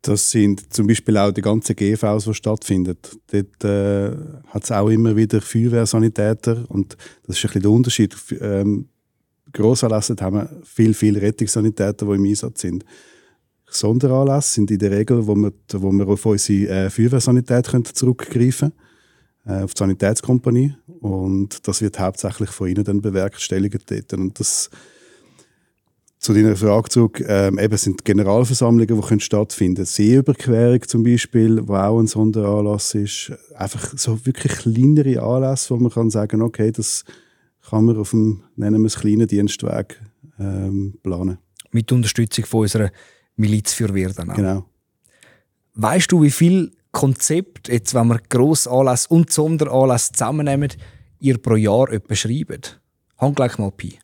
Das 0.02 0.30
sind 0.30 0.72
zum 0.72 0.86
Beispiel 0.86 1.16
auch 1.16 1.32
die 1.32 1.40
ganzen 1.40 1.74
GVs, 1.74 2.24
die 2.24 2.34
stattfinden. 2.34 2.96
Dort 3.32 3.64
äh, 3.64 4.16
hat 4.46 4.64
es 4.64 4.70
auch 4.70 4.88
immer 4.88 5.16
wieder 5.16 5.40
Feuerwehrsanitäter 5.40 6.64
und 6.68 6.96
das 7.26 7.36
ist 7.36 7.44
ein 7.44 7.48
bisschen 7.48 7.62
der 7.62 7.70
Unterschied. 7.70 8.16
Ähm, 8.40 8.88
Grossanlässe 9.52 10.14
haben 10.20 10.36
wir 10.36 10.62
viel, 10.64 10.94
viel 10.94 11.18
Rettungssanitäter, 11.18 12.06
die 12.06 12.14
im 12.14 12.24
Einsatz 12.24 12.60
sind. 12.60 12.84
Sonderanlässe 13.70 14.54
sind 14.54 14.70
in 14.70 14.78
der 14.78 14.92
Regel, 14.92 15.26
wo 15.26 15.34
wir, 15.34 15.52
wo 15.74 15.92
wir 15.92 16.08
auf 16.08 16.24
unsere 16.26 16.86
äh, 16.86 16.90
Feuerwehrsanität 16.90 17.68
können 17.68 17.84
zurückgreifen 17.84 18.72
können, 19.44 19.60
äh, 19.60 19.64
auf 19.64 19.74
die 19.74 19.78
Sanitätskompanie. 19.78 20.74
Und 21.00 21.66
das 21.66 21.82
wird 21.82 21.98
hauptsächlich 21.98 22.50
von 22.50 22.68
ihnen 22.68 22.84
dann 22.84 23.02
bewerkstelligt. 23.02 24.12
Und 24.12 24.38
das, 24.38 24.70
zu 26.28 26.34
deiner 26.34 26.56
Frage 26.56 26.90
zurück, 26.90 27.24
ähm, 27.26 27.58
eben 27.58 27.78
sind 27.78 28.04
Generalversammlungen, 28.04 29.00
die 29.00 29.08
können 29.08 29.20
stattfinden 29.20 29.86
Seeüberquerung 29.86 30.86
zum 30.86 31.02
Beispiel, 31.02 31.66
wo 31.66 31.74
auch 31.74 31.98
ein 31.98 32.06
Sonderanlass 32.06 32.94
ist. 32.94 33.32
Einfach 33.54 33.96
so 33.96 34.26
wirklich 34.26 34.52
kleinere 34.52 35.22
Anlässe, 35.22 35.70
wo 35.70 35.78
man 35.78 35.90
kann 35.90 36.10
sagen, 36.10 36.42
okay, 36.42 36.70
das 36.70 37.06
kann 37.70 37.86
man 37.86 37.96
auf 37.96 38.10
dem, 38.10 38.42
nennen 38.56 38.82
wir 38.82 38.88
es, 38.88 38.98
kleinen 38.98 39.26
Dienstweg 39.26 40.02
ähm, 40.38 40.98
planen. 41.02 41.38
Mit 41.70 41.90
Unterstützung 41.92 42.44
von 42.44 42.60
unserer 42.60 42.90
Milizfeuerwehr 43.36 44.10
dann 44.10 44.30
auch. 44.30 44.36
Genau. 44.36 44.66
Weißt 45.76 46.12
du, 46.12 46.20
wie 46.20 46.30
viel 46.30 46.72
Konzept, 46.92 47.68
jetzt, 47.68 47.94
wenn 47.94 48.08
wir 48.08 48.20
Grossanlässe 48.28 49.08
und 49.08 49.32
Sonderanlässe 49.32 50.12
zusammennehmen, 50.12 50.68
ihr 51.20 51.38
pro 51.38 51.56
Jahr 51.56 51.90
etwa 51.90 52.14
schreibt? 52.14 52.82
Handgleich 53.16 53.56
mal 53.56 53.70
Pi. 53.70 53.98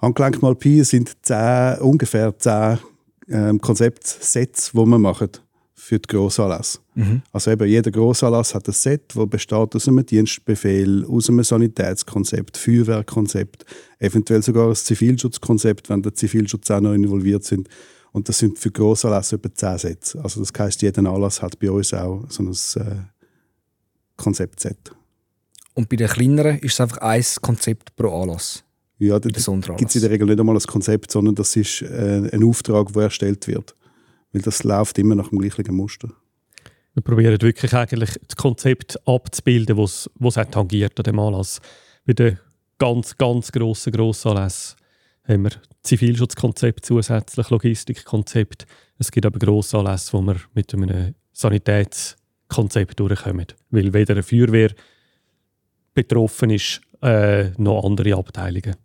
Handgelenk 0.00 0.40
mal 0.42 0.54
Pi 0.54 0.82
sind 0.84 1.16
zehn, 1.22 1.78
ungefähr 1.80 2.36
zehn 2.38 2.78
ähm, 3.28 3.60
Konzeptsets, 3.60 4.72
die 4.72 4.76
wir 4.78 4.98
machen 4.98 5.30
für 5.74 5.98
die 5.98 6.08
Grossanlässe. 6.08 6.78
Mhm. 6.94 7.22
Also 7.32 7.50
eben 7.50 7.68
jeder 7.68 7.90
Grossanlass 7.90 8.54
hat 8.54 8.68
ein 8.68 8.72
Set, 8.72 9.14
das 9.14 9.28
besteht 9.28 9.74
aus 9.74 9.88
einem 9.88 10.04
Dienstbefehl, 10.04 11.04
aus 11.06 11.28
einem 11.28 11.42
Sanitätskonzept, 11.42 12.56
Feuerwehrkonzept, 12.56 13.64
eventuell 13.98 14.42
sogar 14.42 14.68
ein 14.68 14.74
Zivilschutzkonzept, 14.74 15.88
wenn 15.88 16.02
der 16.02 16.14
Zivilschutz 16.14 16.70
auch 16.70 16.80
noch 16.80 16.94
involviert 16.94 17.44
sind. 17.44 17.68
Und 18.12 18.28
das 18.28 18.38
sind 18.38 18.58
für 18.58 18.70
Grossanlässe 18.70 19.36
etwa 19.36 19.54
zehn 19.54 19.78
Sets. 19.78 20.16
Also 20.16 20.40
das 20.40 20.52
heisst, 20.58 20.82
jeder 20.82 21.04
Anlass 21.10 21.42
hat 21.42 21.58
bei 21.58 21.70
uns 21.70 21.94
auch 21.94 22.24
so 22.28 22.42
ein 22.42 22.52
äh, 22.52 22.96
Konzeptset. 24.16 24.92
Und 25.74 25.88
bei 25.88 25.96
den 25.96 26.08
kleineren 26.08 26.58
ist 26.58 26.74
es 26.74 26.80
einfach 26.80 26.98
ein 26.98 27.24
Konzept 27.40 27.94
pro 27.96 28.22
Anlass. 28.22 28.64
Ja, 29.00 29.18
da 29.18 29.30
Der 29.30 29.40
Sonderanlass. 29.40 29.78
gibt 29.78 29.90
es 29.90 29.96
in 29.96 30.02
der 30.02 30.10
Regel 30.10 30.26
nicht 30.26 30.38
einmal 30.38 30.54
ein 30.54 30.62
Konzept, 30.62 31.10
sondern 31.10 31.34
das 31.34 31.56
ist 31.56 31.80
äh, 31.80 32.28
ein 32.30 32.44
Auftrag, 32.44 32.92
der 32.92 33.04
erstellt 33.04 33.46
wird. 33.48 33.74
Weil 34.32 34.42
das 34.42 34.62
läuft 34.62 34.98
immer 34.98 35.14
nach 35.14 35.30
dem 35.30 35.38
gleichen 35.38 35.74
Muster. 35.74 36.10
Wir 36.92 37.02
probieren 37.02 37.40
wirklich 37.40 37.72
eigentlich 37.72 38.18
das 38.26 38.36
Konzept 38.36 38.98
abzubilden, 39.08 39.78
was 39.78 40.10
es 40.20 40.36
auch 40.36 40.44
tangiert 40.44 40.98
an 40.98 41.04
dem 41.04 41.18
Anlass. 41.18 41.60
Bei 42.04 42.12
den 42.12 42.38
ganz, 42.76 43.16
ganz 43.16 43.50
grossen 43.50 43.92
Grossanlässen 43.92 44.76
haben 45.26 45.44
wir 45.44 45.52
Zivilschutzkonzept 45.82 46.84
zusätzlich, 46.84 47.48
Logistikkonzept. 47.48 48.66
Es 48.98 49.10
gibt 49.10 49.24
aber 49.24 49.38
Grossanlässe, 49.38 50.12
wo 50.12 50.20
wir 50.20 50.36
mit 50.52 50.74
einem 50.74 51.14
Sanitätskonzept 51.32 53.00
durchkommen. 53.00 53.46
Weil 53.70 53.94
weder 53.94 54.12
eine 54.12 54.22
Feuerwehr 54.22 54.72
betroffen 55.94 56.50
ist, 56.50 56.82
äh, 57.02 57.50
noch 57.56 57.82
andere 57.82 58.14
Abteilungen. 58.14 58.76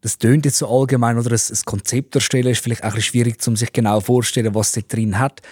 Das 0.00 0.18
tönt 0.18 0.46
jetzt 0.46 0.58
so 0.58 0.68
allgemein, 0.68 1.18
oder 1.18 1.30
ein, 1.30 1.38
ein 1.38 1.64
Konzept 1.64 2.14
erstellen 2.14 2.48
ist 2.48 2.62
vielleicht 2.62 2.82
auch 2.82 2.88
ein 2.88 2.94
bisschen 2.94 3.10
schwierig, 3.10 3.46
um 3.46 3.56
sich 3.56 3.72
genau 3.72 4.00
vorzustellen, 4.00 4.54
was 4.54 4.76
es 4.76 4.86
drin 4.86 5.18
hat. 5.18 5.42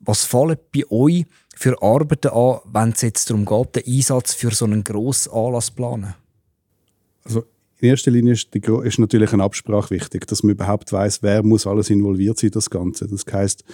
Was 0.00 0.24
fallen 0.24 0.56
bei 0.74 0.90
euch 0.90 1.26
für 1.54 1.82
Arbeiten 1.82 2.28
an, 2.28 2.60
wenn 2.72 2.92
es 2.92 3.02
jetzt 3.02 3.28
darum 3.28 3.44
geht, 3.44 3.76
den 3.76 3.94
Einsatz 3.94 4.32
für 4.32 4.50
so 4.50 4.64
einen 4.64 4.82
grossen 4.82 5.32
Anlass 5.32 5.66
zu 5.66 5.74
planen? 5.74 6.14
Also 7.24 7.44
in 7.80 7.90
erster 7.90 8.10
Linie 8.10 8.32
ist, 8.32 8.54
die, 8.54 8.60
ist 8.84 8.98
natürlich 8.98 9.32
eine 9.32 9.42
Absprache 9.42 9.90
wichtig, 9.90 10.26
dass 10.26 10.42
man 10.42 10.52
überhaupt 10.52 10.92
weiß, 10.92 11.22
wer 11.22 11.42
muss 11.42 11.66
alles 11.66 11.90
involviert 11.90 12.38
sein, 12.38 12.50
das 12.50 12.70
Ganze. 12.70 13.06
Das 13.06 13.24
heißt, 13.30 13.64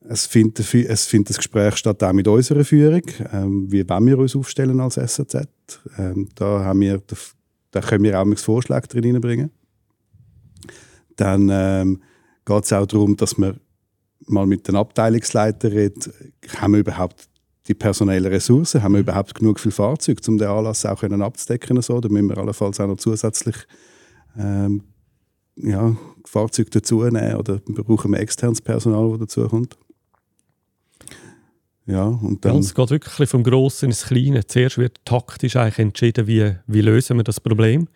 es 0.00 0.26
findet, 0.26 0.74
es 0.74 1.06
findet 1.06 1.34
ein 1.34 1.38
Gespräch 1.38 1.76
statt 1.76 2.02
auch 2.02 2.12
mit 2.12 2.28
unserer 2.28 2.64
Führung, 2.64 3.02
ähm, 3.32 3.70
wie 3.70 3.88
wollen 3.88 4.06
wir 4.06 4.18
uns 4.18 4.36
aufstellen 4.36 4.80
als 4.80 4.94
SAZ. 4.94 5.48
Ähm, 5.98 6.28
da, 6.34 6.64
haben 6.64 6.80
wir, 6.80 7.02
da 7.70 7.80
können 7.80 8.04
wir 8.04 8.20
auch 8.20 8.24
mal 8.24 8.36
Vorschläge 8.36 8.88
drin 8.88 9.12
reinbringen. 9.12 9.50
Dann 11.16 11.48
ähm, 11.50 12.02
geht 12.44 12.64
es 12.64 12.72
auch 12.72 12.86
darum, 12.86 13.16
dass 13.16 13.38
man 13.38 13.60
mal 14.26 14.46
mit 14.46 14.68
den 14.68 14.76
Abteilungsleitern 14.76 15.72
redet, 15.72 16.10
haben 16.56 16.72
wir 16.72 16.80
überhaupt 16.80 17.28
die 17.66 17.74
personellen 17.74 18.26
Ressourcen, 18.26 18.82
haben 18.82 18.94
wir 18.94 19.00
überhaupt 19.00 19.34
genug 19.34 19.60
viele 19.60 19.72
Fahrzeuge, 19.72 20.22
um 20.28 20.38
den 20.38 20.48
Anlass 20.48 20.86
auch 20.86 21.00
können 21.00 21.22
abzudecken 21.22 21.80
so, 21.82 22.00
da 22.00 22.08
müssen 22.08 22.28
wir 22.28 22.38
allenfalls 22.38 22.80
auch 22.80 22.86
noch 22.86 22.96
zusätzlich 22.96 23.56
ähm, 24.38 24.82
ja, 25.56 25.96
Fahrzeuge 26.24 26.70
dazu 26.70 27.02
nehmen? 27.02 27.36
Oder 27.36 27.58
brauchen 27.58 28.12
wir 28.12 28.20
externes 28.20 28.60
Personal, 28.60 29.10
das 29.18 29.20
dazu 29.20 29.48
kommt. 29.48 29.76
Ja, 31.88 32.04
und 32.04 32.44
Ja, 32.44 32.52
dann, 32.52 32.60
es 32.60 32.74
geht 32.74 32.90
wirklich 32.90 33.30
vom 33.30 33.42
Grossen 33.42 33.86
ins 33.86 34.04
Kleine. 34.06 34.46
Zuerst 34.46 34.76
wird 34.76 34.98
taktisch 35.06 35.56
eigentlich 35.56 35.78
entschieden, 35.78 36.26
wie, 36.26 36.54
wie 36.66 36.82
lösen 36.82 37.16
wir 37.16 37.24
das 37.24 37.40
Problem. 37.40 37.88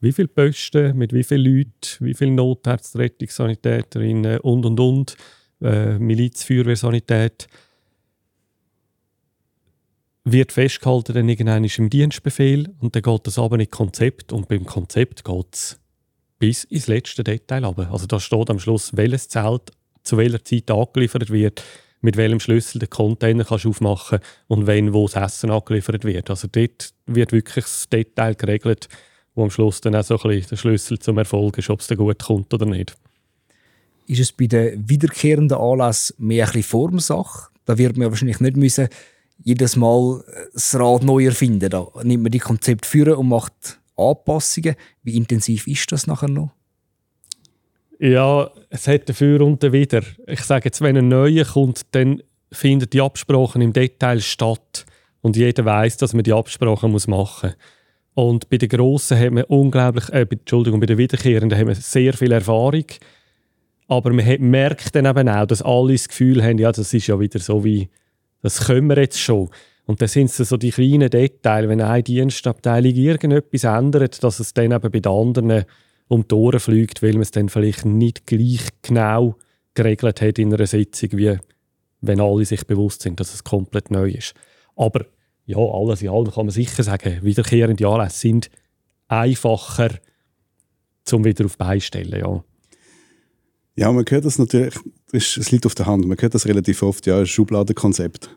Wie 0.00 0.12
viele 0.12 0.28
Posten, 0.28 0.96
mit 0.96 1.14
wie 1.14 1.24
vielen 1.24 1.44
Leuten, 1.44 1.72
wie 2.00 2.12
viele 2.12 2.32
Notärzte, 2.32 3.10
und 4.42 4.66
und 4.66 4.80
und, 4.80 5.16
äh, 5.62 5.98
Miliz. 5.98 6.46
Wird 10.24 10.52
festgehalten 10.52 11.14
dann 11.14 11.28
irgendwann 11.28 11.64
ist 11.64 11.78
im 11.78 11.88
Dienstbefehl 11.88 12.74
und 12.80 12.94
dann 12.94 13.02
geht 13.02 13.26
das 13.26 13.38
aber 13.38 13.56
nicht 13.56 13.70
Konzept 13.70 14.30
und 14.30 14.46
beim 14.48 14.66
Konzept 14.66 15.24
geht 15.24 15.46
es 15.54 15.80
bis 16.38 16.64
ins 16.64 16.86
letzte 16.86 17.24
Detail 17.24 17.64
runter. 17.64 17.90
Also 17.90 18.06
da 18.06 18.20
steht 18.20 18.50
am 18.50 18.58
Schluss, 18.58 18.94
welches 18.94 19.30
Zelt 19.30 19.72
zu 20.02 20.18
welcher 20.18 20.44
Zeit 20.44 20.70
angeliefert 20.70 21.30
wird, 21.30 21.62
mit 22.00 22.16
welchem 22.16 22.40
Schlüssel 22.40 22.78
den 22.78 22.90
Container 22.90 23.44
kannst 23.44 23.64
du 23.64 23.70
aufmachen 23.70 24.20
und 24.46 24.66
wenn 24.66 24.92
wo 24.92 25.08
das 25.08 25.16
Essen 25.16 25.50
angeliefert 25.50 26.04
wird. 26.04 26.30
Also 26.30 26.48
dort 26.50 26.92
wird 27.06 27.32
wirklich 27.32 27.64
das 27.64 27.88
Detail 27.88 28.34
geregelt, 28.34 28.88
wo 29.34 29.44
am 29.44 29.50
Schluss 29.50 29.80
dann 29.80 29.94
auch 29.94 30.04
so 30.04 30.18
ein 30.18 30.28
bisschen 30.28 30.50
der 30.50 30.56
Schlüssel 30.56 30.98
zum 30.98 31.18
Erfolg 31.18 31.58
ist, 31.58 31.70
ob 31.70 31.80
es 31.80 31.86
dann 31.86 31.98
gut 31.98 32.22
kommt 32.22 32.52
oder 32.54 32.66
nicht. 32.66 32.96
Ist 34.06 34.20
es 34.20 34.32
bei 34.32 34.46
den 34.46 34.88
wiederkehrenden 34.88 35.58
Anlässen 35.58 36.16
mehr 36.18 36.46
ein 36.46 36.52
bisschen 36.52 36.70
Formsache? 36.70 37.48
Da 37.64 37.76
wird 37.76 37.96
man 37.96 38.06
ja 38.06 38.10
wahrscheinlich 38.10 38.40
nicht 38.40 38.56
müssen 38.56 38.88
jedes 39.44 39.76
Mal 39.76 40.24
äh, 40.26 40.46
das 40.52 40.74
Rad 40.74 41.04
neu 41.04 41.26
erfinden. 41.26 41.70
Da 41.70 41.86
nimmt 42.02 42.22
man 42.22 42.32
die 42.32 42.38
Konzepte 42.38 42.88
führen 42.88 43.14
und 43.14 43.28
macht 43.28 43.80
Anpassungen. 43.96 44.76
Wie 45.02 45.16
intensiv 45.16 45.66
ist 45.66 45.92
das 45.92 46.06
nachher 46.06 46.28
noch? 46.28 46.50
Ja, 48.00 48.50
es 48.70 48.86
hat 48.86 49.08
dafür 49.08 49.40
und 49.40 49.62
wieder. 49.72 50.02
Ich 50.26 50.40
sage 50.42 50.66
jetzt, 50.66 50.80
wenn 50.80 50.96
ein 50.96 51.08
neuer 51.08 51.44
kommt, 51.44 51.82
dann 51.92 52.22
findet 52.52 52.92
die 52.92 53.00
Absprachen 53.00 53.60
im 53.60 53.72
Detail 53.72 54.20
statt 54.20 54.86
und 55.20 55.36
jeder 55.36 55.64
weiß, 55.64 55.96
dass 55.96 56.14
man 56.14 56.22
die 56.22 56.32
Absprachen 56.32 56.92
machen 56.92 57.10
muss. 57.10 57.54
Und 58.14 58.48
bei 58.50 58.56
den 58.56 58.68
Grossen 58.68 59.18
hat 59.18 59.32
man 59.32 59.44
unglaublich, 59.44 60.08
äh, 60.10 60.26
Entschuldigung, 60.30 60.80
bei 60.80 60.86
den 60.86 60.98
Wiederkehrenden 60.98 61.58
haben 61.58 61.68
wir 61.68 61.74
sehr 61.74 62.12
viel 62.14 62.32
Erfahrung. 62.32 62.84
Aber 63.88 64.12
man 64.12 64.24
hat- 64.24 64.40
merkt 64.40 64.94
dann 64.94 65.06
eben 65.06 65.28
auch, 65.28 65.46
dass 65.46 65.62
alle 65.62 65.92
das 65.92 66.08
Gefühl 66.08 66.42
haben, 66.42 66.58
ja, 66.58 66.70
das 66.70 66.92
ist 66.94 67.06
ja 67.06 67.18
wieder 67.18 67.38
so 67.38 67.64
wie, 67.64 67.88
das 68.42 68.66
können 68.66 68.88
wir 68.88 68.98
jetzt 68.98 69.20
schon. 69.20 69.48
Und 69.86 70.00
dann 70.00 70.08
sind 70.08 70.26
es 70.30 70.36
so 70.36 70.56
die 70.56 70.70
kleinen 70.70 71.10
Details, 71.10 71.68
wenn 71.68 71.80
eine 71.80 72.02
Dienstabteilung 72.02 72.92
irgendetwas 72.92 73.64
ändert, 73.64 74.22
dass 74.22 74.40
es 74.40 74.52
dann 74.52 74.72
eben 74.72 74.90
bei 74.90 75.00
den 75.00 75.10
anderen 75.12 75.64
um 76.08 76.26
die 76.26 76.34
Ohren 76.34 76.60
fliegt, 76.60 77.02
weil 77.02 77.12
man 77.12 77.22
es 77.22 77.30
dann 77.30 77.48
vielleicht 77.48 77.84
nicht 77.84 78.26
gleich 78.26 78.68
genau 78.82 79.36
geregelt 79.74 80.20
hat 80.20 80.38
in 80.38 80.52
einer 80.52 80.66
Sitzung, 80.66 81.10
wie 81.12 81.38
wenn 82.00 82.20
alle 82.20 82.44
sich 82.44 82.66
bewusst 82.66 83.02
sind, 83.02 83.20
dass 83.20 83.34
es 83.34 83.44
komplett 83.44 83.90
neu 83.90 84.10
ist. 84.10 84.34
Aber 84.76 85.06
ja, 85.44 85.58
alles 85.58 86.02
in 86.02 86.08
allem 86.08 86.30
kann 86.30 86.46
man 86.46 86.52
sicher 86.52 86.82
sagen, 86.82 87.20
wiederkehrende 87.22 87.86
Anlässe 87.86 88.18
sind 88.18 88.50
einfacher 89.08 89.90
zum 91.04 91.24
wieder 91.24 91.46
auf 91.46 91.52
die 91.52 91.58
Beine 91.58 91.80
stellen, 91.80 92.20
ja. 92.20 92.44
ja, 93.76 93.92
man 93.92 94.04
hört 94.06 94.24
das 94.26 94.38
natürlich, 94.38 94.74
es 95.10 95.38
es 95.38 95.50
liegt 95.50 95.64
auf 95.64 95.74
der 95.74 95.86
Hand, 95.86 96.06
man 96.06 96.18
hört 96.20 96.34
das 96.34 96.46
relativ 96.46 96.82
oft, 96.82 97.06
ja, 97.06 97.20
ein 97.20 97.26
Schubladenkonzept. 97.26 98.28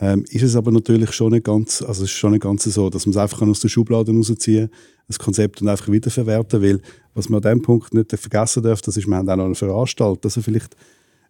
Ähm, 0.00 0.24
ist 0.28 0.42
es 0.42 0.54
aber 0.54 0.70
natürlich 0.70 1.12
schon 1.12 1.32
nicht 1.32 1.44
ganz, 1.44 1.82
also 1.82 2.04
es 2.04 2.10
ist 2.10 2.16
schon 2.16 2.32
nicht 2.32 2.42
ganz 2.42 2.64
so, 2.64 2.90
dass 2.90 3.06
man 3.06 3.12
es 3.12 3.16
einfach 3.16 3.42
aus 3.42 3.60
der 3.60 3.68
Schublade 3.68 4.12
rausziehen 4.12 4.68
kann, 4.68 4.78
das 5.06 5.18
Konzept 5.18 5.62
und 5.62 5.68
einfach 5.68 5.88
wiederverwerten 5.88 6.60
will. 6.60 6.80
Was 7.14 7.28
man 7.28 7.38
an 7.38 7.42
diesem 7.42 7.62
Punkt 7.62 7.94
nicht 7.94 8.12
vergessen 8.12 8.62
darf, 8.62 8.82
das 8.82 8.96
ist, 8.96 9.06
wir 9.06 9.16
haben 9.16 9.28
auch 9.28 9.36
noch 9.36 9.46
eine 9.46 9.54
Veranstaltung, 9.54 10.20
dass 10.20 10.36
er 10.36 10.42
vielleicht 10.42 10.76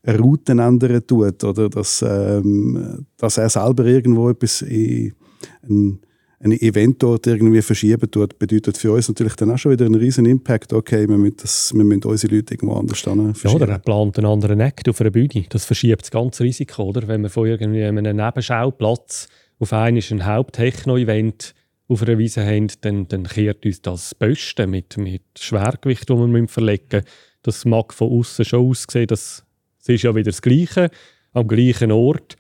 eine 0.03 0.19
Route 0.19 0.53
ändern 0.53 1.07
tut 1.07 1.45
oder 1.45 1.69
dass, 1.69 2.05
ähm, 2.07 3.07
dass 3.17 3.39
er 3.39 3.49
selber 3.49 3.85
irgendwo 3.85 4.29
etwas 4.31 4.63
in, 4.63 5.15
ein, 5.69 6.01
ein 6.41 6.53
Event 6.53 7.03
dort 7.03 7.27
irgendwie 7.27 7.63
verschieben 7.63 8.11
tut, 8.11 8.39
bedeutet 8.39 8.79
für 8.79 8.93
uns 8.93 9.09
natürlich 9.09 9.35
dann 9.35 9.51
auch 9.51 9.59
schon 9.59 9.73
wieder 9.73 9.87
einen 9.87 9.97
riesen 9.97 10.25
Impact. 10.25 10.73
Okay, 10.73 11.09
wir 11.09 11.19
müssen, 11.19 11.37
das, 11.43 11.75
wir 11.75 11.83
müssen 11.83 12.05
unsere 12.05 12.37
Leute 12.37 12.55
irgendwo 12.55 12.75
anders 12.75 13.01
hin 13.01 13.35
Ja, 13.43 13.51
oder 13.51 13.69
er 13.69 13.79
plant 13.81 14.19
einen 14.19 14.27
anderen 14.27 14.61
Act 14.61 14.89
auf 14.89 15.01
einer 15.01 15.11
Bühne. 15.11 15.47
Das 15.49 15.65
verschiebt 15.65 16.03
das 16.03 16.11
ganze 16.13 16.45
Risiko, 16.45 16.85
oder? 16.85 17.09
Wenn 17.09 17.23
wir 17.23 17.31
von 17.31 17.47
irgendwie 17.47 17.83
einem 17.83 18.17
Nebenschauplatz 18.17 19.29
auf 19.59 19.73
einmal 19.73 20.01
ein 20.11 20.27
Haupttechno-Event 20.27 21.55
auf 21.89 22.03
einer 22.03 22.19
Wiese 22.19 22.45
haben, 22.45 22.69
dann, 22.83 23.09
dann 23.09 23.25
kehrt 23.25 23.67
uns 23.67 23.83
das 23.83 24.15
Böste 24.15 24.67
mit, 24.67 24.97
mit 24.97 25.23
Schwergewicht, 25.37 26.09
das 26.09 26.19
wir 26.19 26.49
verlegen 26.49 26.85
müssen. 26.93 27.07
Das 27.43 27.65
mag 27.65 27.93
von 27.93 28.13
außen 28.13 28.45
schon 28.45 28.69
aussehen, 28.69 29.07
das, 29.07 29.45
das 29.79 29.95
ist 29.95 30.03
ja 30.03 30.15
wieder 30.15 30.31
das 30.31 30.43
Gleiche, 30.43 30.91
am 31.33 31.49
gleichen 31.49 31.91
Ort. 31.91 32.37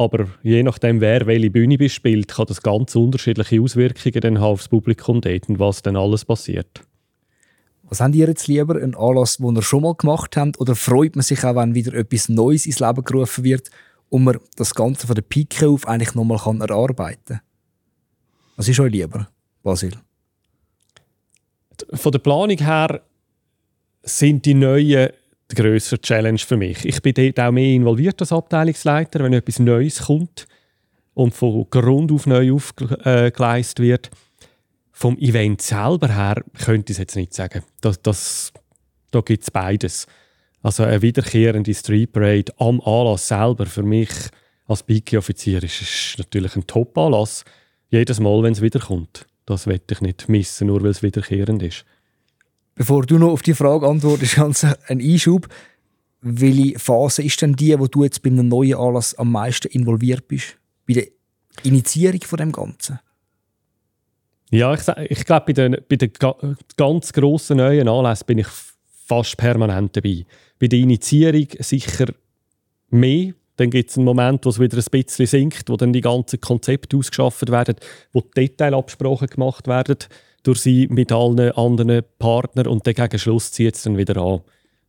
Aber 0.00 0.28
je 0.42 0.62
nachdem, 0.62 1.02
wer 1.02 1.26
welche 1.26 1.50
Bühne 1.50 1.76
bespielt, 1.76 2.28
kann 2.28 2.46
das 2.46 2.62
ganz 2.62 2.96
unterschiedliche 2.96 3.60
Auswirkungen 3.60 4.20
dann 4.22 4.40
haben 4.40 4.52
aufs 4.54 4.66
Publikum 4.66 5.20
dort 5.20 5.46
und 5.50 5.58
was 5.58 5.82
dann 5.82 5.94
alles 5.94 6.24
passiert. 6.24 6.80
Was 7.82 8.00
habt 8.00 8.14
ihr 8.14 8.26
jetzt 8.26 8.48
lieber? 8.48 8.76
Einen 8.76 8.94
Anlass, 8.94 9.36
den 9.36 9.54
ihr 9.54 9.62
schon 9.62 9.82
mal 9.82 9.94
gemacht 9.94 10.38
habt? 10.38 10.58
Oder 10.58 10.74
freut 10.74 11.16
man 11.16 11.22
sich 11.22 11.44
auch, 11.44 11.54
wenn 11.54 11.74
wieder 11.74 11.92
etwas 11.92 12.30
Neues 12.30 12.64
ins 12.64 12.80
Leben 12.80 13.04
gerufen 13.04 13.44
wird 13.44 13.68
und 14.08 14.24
man 14.24 14.38
das 14.56 14.74
Ganze 14.74 15.06
von 15.06 15.16
der 15.16 15.22
Pike 15.22 15.68
auf 15.68 15.86
eigentlich 15.86 16.14
nochmal 16.14 16.40
erarbeiten 16.62 17.20
kann? 17.26 17.40
Was 18.56 18.68
ist 18.68 18.80
euch 18.80 18.92
lieber, 18.92 19.28
Basil? 19.62 19.92
Von 21.92 22.12
der 22.12 22.20
Planung 22.20 22.56
her 22.56 23.02
sind 24.02 24.46
die 24.46 24.54
neuen 24.54 25.10
die 25.50 25.56
grössere 25.56 26.00
Challenge 26.00 26.38
für 26.38 26.56
mich. 26.56 26.84
Ich 26.84 27.02
bin 27.02 27.14
dort 27.14 27.40
auch 27.40 27.52
mehr 27.52 27.74
involviert 27.74 28.20
als 28.20 28.32
Abteilungsleiter, 28.32 29.22
wenn 29.22 29.32
etwas 29.32 29.58
Neues 29.58 30.02
kommt 30.02 30.46
und 31.14 31.34
von 31.34 31.66
Grund 31.70 32.12
auf 32.12 32.26
neu 32.26 32.52
aufgeleistet 32.52 33.84
wird. 33.84 34.10
Vom 34.92 35.18
Event 35.18 35.62
selber 35.62 36.08
her 36.08 36.42
könnte 36.64 36.92
ich 36.92 36.96
es 36.96 36.98
jetzt 36.98 37.16
nicht 37.16 37.34
sagen. 37.34 37.62
Das, 37.80 38.00
das, 38.02 38.52
da 39.10 39.20
gibt 39.20 39.42
es 39.42 39.50
beides. 39.50 40.06
Also 40.62 40.84
eine 40.84 41.00
wiederkehrende 41.00 41.74
Street 41.74 42.12
Parade 42.12 42.52
am 42.58 42.80
Anlass 42.82 43.28
selber 43.28 43.66
für 43.66 43.82
mich 43.82 44.10
als 44.66 44.82
Biki-Offizier 44.82 45.62
ist, 45.62 45.80
ist 45.80 46.14
natürlich 46.18 46.54
ein 46.54 46.66
Top-Anlass. 46.66 47.44
Jedes 47.88 48.20
Mal, 48.20 48.42
wenn 48.42 48.52
es 48.52 48.60
wiederkommt. 48.60 49.26
Das 49.46 49.66
werde 49.66 49.82
ich 49.90 50.00
nicht 50.00 50.28
missen, 50.28 50.68
nur 50.68 50.82
weil 50.82 50.90
es 50.90 51.02
wiederkehrend 51.02 51.62
ist. 51.62 51.84
Bevor 52.80 53.04
du 53.04 53.18
noch 53.18 53.32
auf 53.32 53.42
die 53.42 53.52
Frage 53.52 53.86
antwortest, 53.86 54.36
ganz 54.36 54.64
ein 54.64 55.02
Einschub. 55.02 55.48
Welche 56.22 56.78
Phase 56.78 57.22
ist 57.22 57.42
denn 57.42 57.52
die, 57.52 57.78
wo 57.78 57.86
du 57.86 58.04
jetzt 58.04 58.22
bei 58.22 58.30
einem 58.30 58.48
neuen 58.48 58.76
Anlass 58.76 59.14
am 59.16 59.32
meisten 59.32 59.68
involviert 59.68 60.26
bist? 60.28 60.56
Bei 60.88 60.94
der 60.94 61.06
Initiierung 61.62 62.22
von 62.22 62.38
dem 62.38 62.52
Ganzen? 62.52 62.98
Ja, 64.50 64.72
ich, 64.72 64.80
ich 65.10 65.26
glaube, 65.26 65.44
bei 65.48 65.52
den, 65.52 65.76
bei 65.90 65.96
den 65.96 66.10
ganz 66.78 67.12
grossen 67.12 67.58
neuen 67.58 67.86
Anlässen 67.86 68.24
bin 68.24 68.38
ich 68.38 68.48
fast 69.04 69.36
permanent 69.36 69.94
dabei. 69.94 70.24
Bei 70.58 70.66
der 70.66 70.78
Initiierung 70.78 71.48
sicher 71.58 72.06
mehr. 72.88 73.34
Dann 73.56 73.68
gibt 73.68 73.90
es 73.90 73.98
einen 73.98 74.06
Moment, 74.06 74.46
wo 74.46 74.48
es 74.48 74.58
wieder 74.58 74.78
ein 74.78 74.84
bisschen 74.90 75.26
sinkt, 75.26 75.68
wo 75.68 75.76
dann 75.76 75.92
die 75.92 76.00
ganzen 76.00 76.40
Konzepte 76.40 76.96
ausgeschafft 76.96 77.50
werden, 77.50 77.76
wo 78.14 78.22
die 78.22 78.30
Detailabsprachen 78.36 79.28
gemacht 79.28 79.66
werden 79.66 79.98
durch 80.42 80.60
sie 80.60 80.88
mit 80.88 81.12
allen 81.12 81.52
anderen 81.52 82.02
Partnern 82.18 82.66
und 82.66 82.86
dann 82.86 82.94
gegen 82.94 83.18
Schluss 83.18 83.52
zieht 83.52 83.76
es 83.76 83.82
dann 83.82 83.96
wieder 83.96 84.16
an, 84.20 84.40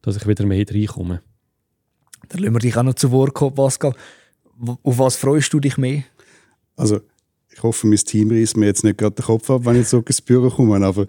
dass 0.01 0.17
ich 0.17 0.27
wieder 0.27 0.45
mehr 0.45 0.65
reinkomme. 0.67 1.21
Dann 2.29 2.41
lassen 2.41 2.53
wir 2.53 2.59
dich 2.59 2.77
auch 2.77 2.83
noch 2.83 2.93
zu 2.93 3.11
Wort 3.11 3.33
kommen, 3.33 3.55
Pascal. 3.55 3.93
Auf 4.83 4.99
was 4.99 5.15
freust 5.15 5.51
du 5.53 5.59
dich 5.59 5.77
mehr? 5.77 6.03
Also, 6.75 7.01
ich 7.49 7.61
hoffe, 7.61 7.87
mein 7.87 7.97
Team 7.97 8.31
reißt 8.31 8.57
mir 8.57 8.67
jetzt 8.67 8.83
nicht 8.83 8.97
gerade 8.97 9.15
den 9.15 9.25
Kopf 9.25 9.49
ab, 9.49 9.65
wenn 9.65 9.79
ich 9.79 9.87
so 9.87 9.99
ins 9.99 10.21
Büro 10.21 10.49
komme, 10.49 10.85
aber 10.85 11.05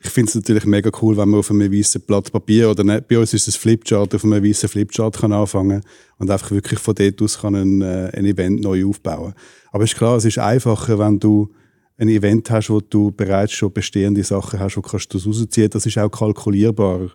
ich 0.00 0.10
finde 0.10 0.28
es 0.28 0.34
natürlich 0.34 0.66
mega 0.66 0.90
cool, 1.00 1.16
wenn 1.16 1.28
man 1.28 1.40
auf 1.40 1.50
einem 1.50 1.72
weißen 1.72 2.02
Blatt 2.02 2.30
Papier 2.30 2.70
oder 2.70 2.84
nicht, 2.84 3.08
bei 3.08 3.18
uns 3.18 3.32
ist 3.32 3.48
es 3.48 3.56
Flipchart, 3.56 4.14
auf 4.14 4.24
einem 4.24 4.44
weißen 4.44 4.68
Flipchart 4.68 5.18
kann 5.18 5.32
anfangen 5.32 5.82
und 6.18 6.30
einfach 6.30 6.50
wirklich 6.50 6.78
von 6.78 6.94
dort 6.94 7.20
aus 7.22 7.40
kann 7.40 7.54
ein, 7.54 7.82
äh, 7.82 8.10
ein 8.12 8.26
Event 8.26 8.60
neu 8.60 8.86
aufbauen. 8.86 9.34
Aber 9.72 9.84
es 9.84 9.92
ist 9.92 9.98
klar, 9.98 10.16
es 10.16 10.24
ist 10.24 10.38
einfacher, 10.38 10.98
wenn 10.98 11.18
du 11.18 11.50
ein 11.98 12.08
Event 12.08 12.50
hast, 12.50 12.70
wo 12.70 12.80
du 12.80 13.10
bereits 13.10 13.52
schon 13.52 13.72
bestehende 13.72 14.22
Sachen 14.22 14.60
hast, 14.60 14.76
wo 14.76 14.82
kannst 14.82 15.12
du 15.12 15.18
das 15.18 15.26
rausziehen. 15.26 15.70
Das 15.70 15.86
ist 15.86 15.98
auch 15.98 16.10
kalkulierbar. 16.10 17.10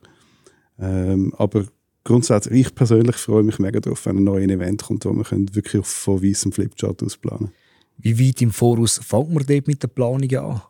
Ähm, 0.80 1.34
aber 1.38 1.66
grundsätzlich, 2.04 2.68
ich 2.68 2.76
persönlich 2.76 3.16
freue 3.16 3.44
mich 3.44 3.60
mega 3.60 3.80
darauf, 3.80 4.06
wenn 4.06 4.18
ein 4.18 4.24
neues 4.24 4.50
Event 4.50 4.84
kommt, 4.84 5.06
wo 5.06 5.14
wir 5.14 5.26
wirklich 5.54 5.86
von 5.86 6.24
weißem 6.24 6.52
Flipchart 6.52 7.04
aus 7.04 7.18
planen 7.18 7.52
Wie 7.98 8.20
weit 8.20 8.42
im 8.42 8.52
Voraus 8.52 9.00
fängt 9.04 9.32
man 9.32 9.46
dort 9.46 9.68
mit 9.68 9.84
der 9.84 9.88
Planung 9.88 10.36
an? 10.36 10.62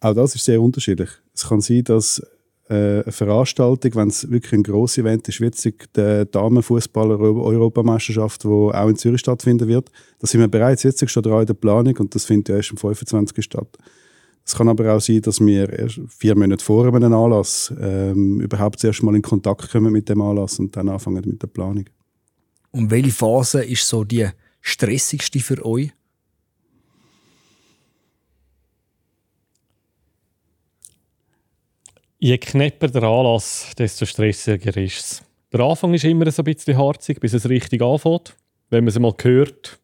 Auch 0.00 0.14
das 0.14 0.34
ist 0.34 0.44
sehr 0.44 0.60
unterschiedlich. 0.60 1.10
Es 1.34 1.46
kann 1.46 1.60
sein, 1.60 1.84
dass 1.84 2.22
äh, 2.72 3.02
eine 3.02 3.12
Veranstaltung, 3.12 3.94
wenn 3.94 4.08
es 4.08 4.28
wirklich 4.30 4.54
ein 4.54 4.62
grosses 4.62 4.96
Event 4.98 5.28
ist, 5.28 5.40
wird 5.40 5.62
die 5.64 5.74
Damenfußballer-Europameisterschaft, 6.30 8.44
die 8.44 8.48
auch 8.48 8.88
in 8.88 8.96
Zürich 8.96 9.20
stattfinden 9.20 9.68
wird. 9.68 9.90
Da 10.18 10.26
sind 10.26 10.40
wir 10.40 10.48
bereits 10.48 10.82
jetzt 10.82 11.08
schon 11.10 11.22
dran 11.22 11.40
in 11.40 11.46
der 11.46 11.54
Planung 11.54 11.96
und 11.98 12.14
das 12.14 12.24
findet 12.24 12.48
ja 12.48 12.56
erst 12.56 12.70
am 12.70 12.78
25. 12.78 13.44
statt. 13.44 13.68
Es 14.44 14.56
kann 14.56 14.68
aber 14.68 14.94
auch 14.94 15.00
sein, 15.00 15.20
dass 15.20 15.40
wir 15.40 15.70
erst 15.70 16.00
vier 16.08 16.36
Monate 16.36 16.64
vor 16.64 16.86
einem 16.86 17.12
Anlass 17.12 17.72
ähm, 17.80 18.40
überhaupt 18.40 18.80
zuerst 18.80 19.02
mal 19.02 19.14
in 19.14 19.22
Kontakt 19.22 19.70
kommen 19.70 19.92
mit 19.92 20.08
dem 20.08 20.20
Anlass 20.20 20.58
und 20.58 20.76
dann 20.76 20.88
anfangen 20.88 21.22
mit 21.24 21.42
der 21.42 21.46
Planung. 21.46 21.84
Und 22.72 22.90
welche 22.90 23.10
Phase 23.10 23.62
ist 23.62 23.86
so 23.86 24.02
die 24.02 24.28
stressigste 24.60 25.38
für 25.40 25.64
euch? 25.64 25.92
Je 32.24 32.38
knapper 32.38 32.88
der 32.88 33.02
Anlass, 33.02 33.72
desto 33.76 34.06
stressiger 34.06 34.76
ist 34.76 35.00
es. 35.00 35.22
Der 35.52 35.58
Anfang 35.58 35.92
ist 35.92 36.04
immer 36.04 36.30
so 36.30 36.42
ein 36.42 36.44
bisschen 36.44 36.78
harzig, 36.78 37.18
bis 37.18 37.32
es 37.32 37.48
richtig 37.48 37.82
anfängt. 37.82 38.36
Wenn 38.70 38.84
man 38.84 38.90
es 38.90 38.98
mal 39.00 39.12
hört, 39.20 39.80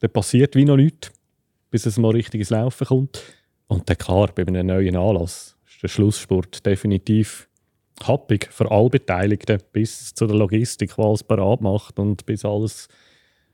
dann 0.00 0.10
passiert 0.10 0.56
wie 0.56 0.66
noch 0.66 0.76
nichts, 0.76 1.10
bis 1.70 1.86
es 1.86 1.96
mal 1.96 2.10
richtig 2.10 2.40
ins 2.40 2.50
Laufen 2.50 2.86
kommt. 2.86 3.22
Und 3.66 3.88
dann 3.88 3.96
klar, 3.96 4.30
bei 4.34 4.42
einem 4.42 4.66
neuen 4.66 4.94
Anlass 4.94 5.56
ist 5.66 5.82
der 5.82 5.88
Schlussspurt 5.88 6.66
definitiv 6.66 7.48
happig 8.04 8.52
für 8.52 8.70
alle 8.70 8.90
Beteiligten, 8.90 9.62
bis 9.72 10.12
zu 10.12 10.26
der 10.26 10.36
Logistik, 10.36 10.94
die 10.94 11.02
alles 11.02 11.24
parat 11.24 11.62
macht 11.62 11.98
und 11.98 12.26
bis 12.26 12.44
alles 12.44 12.88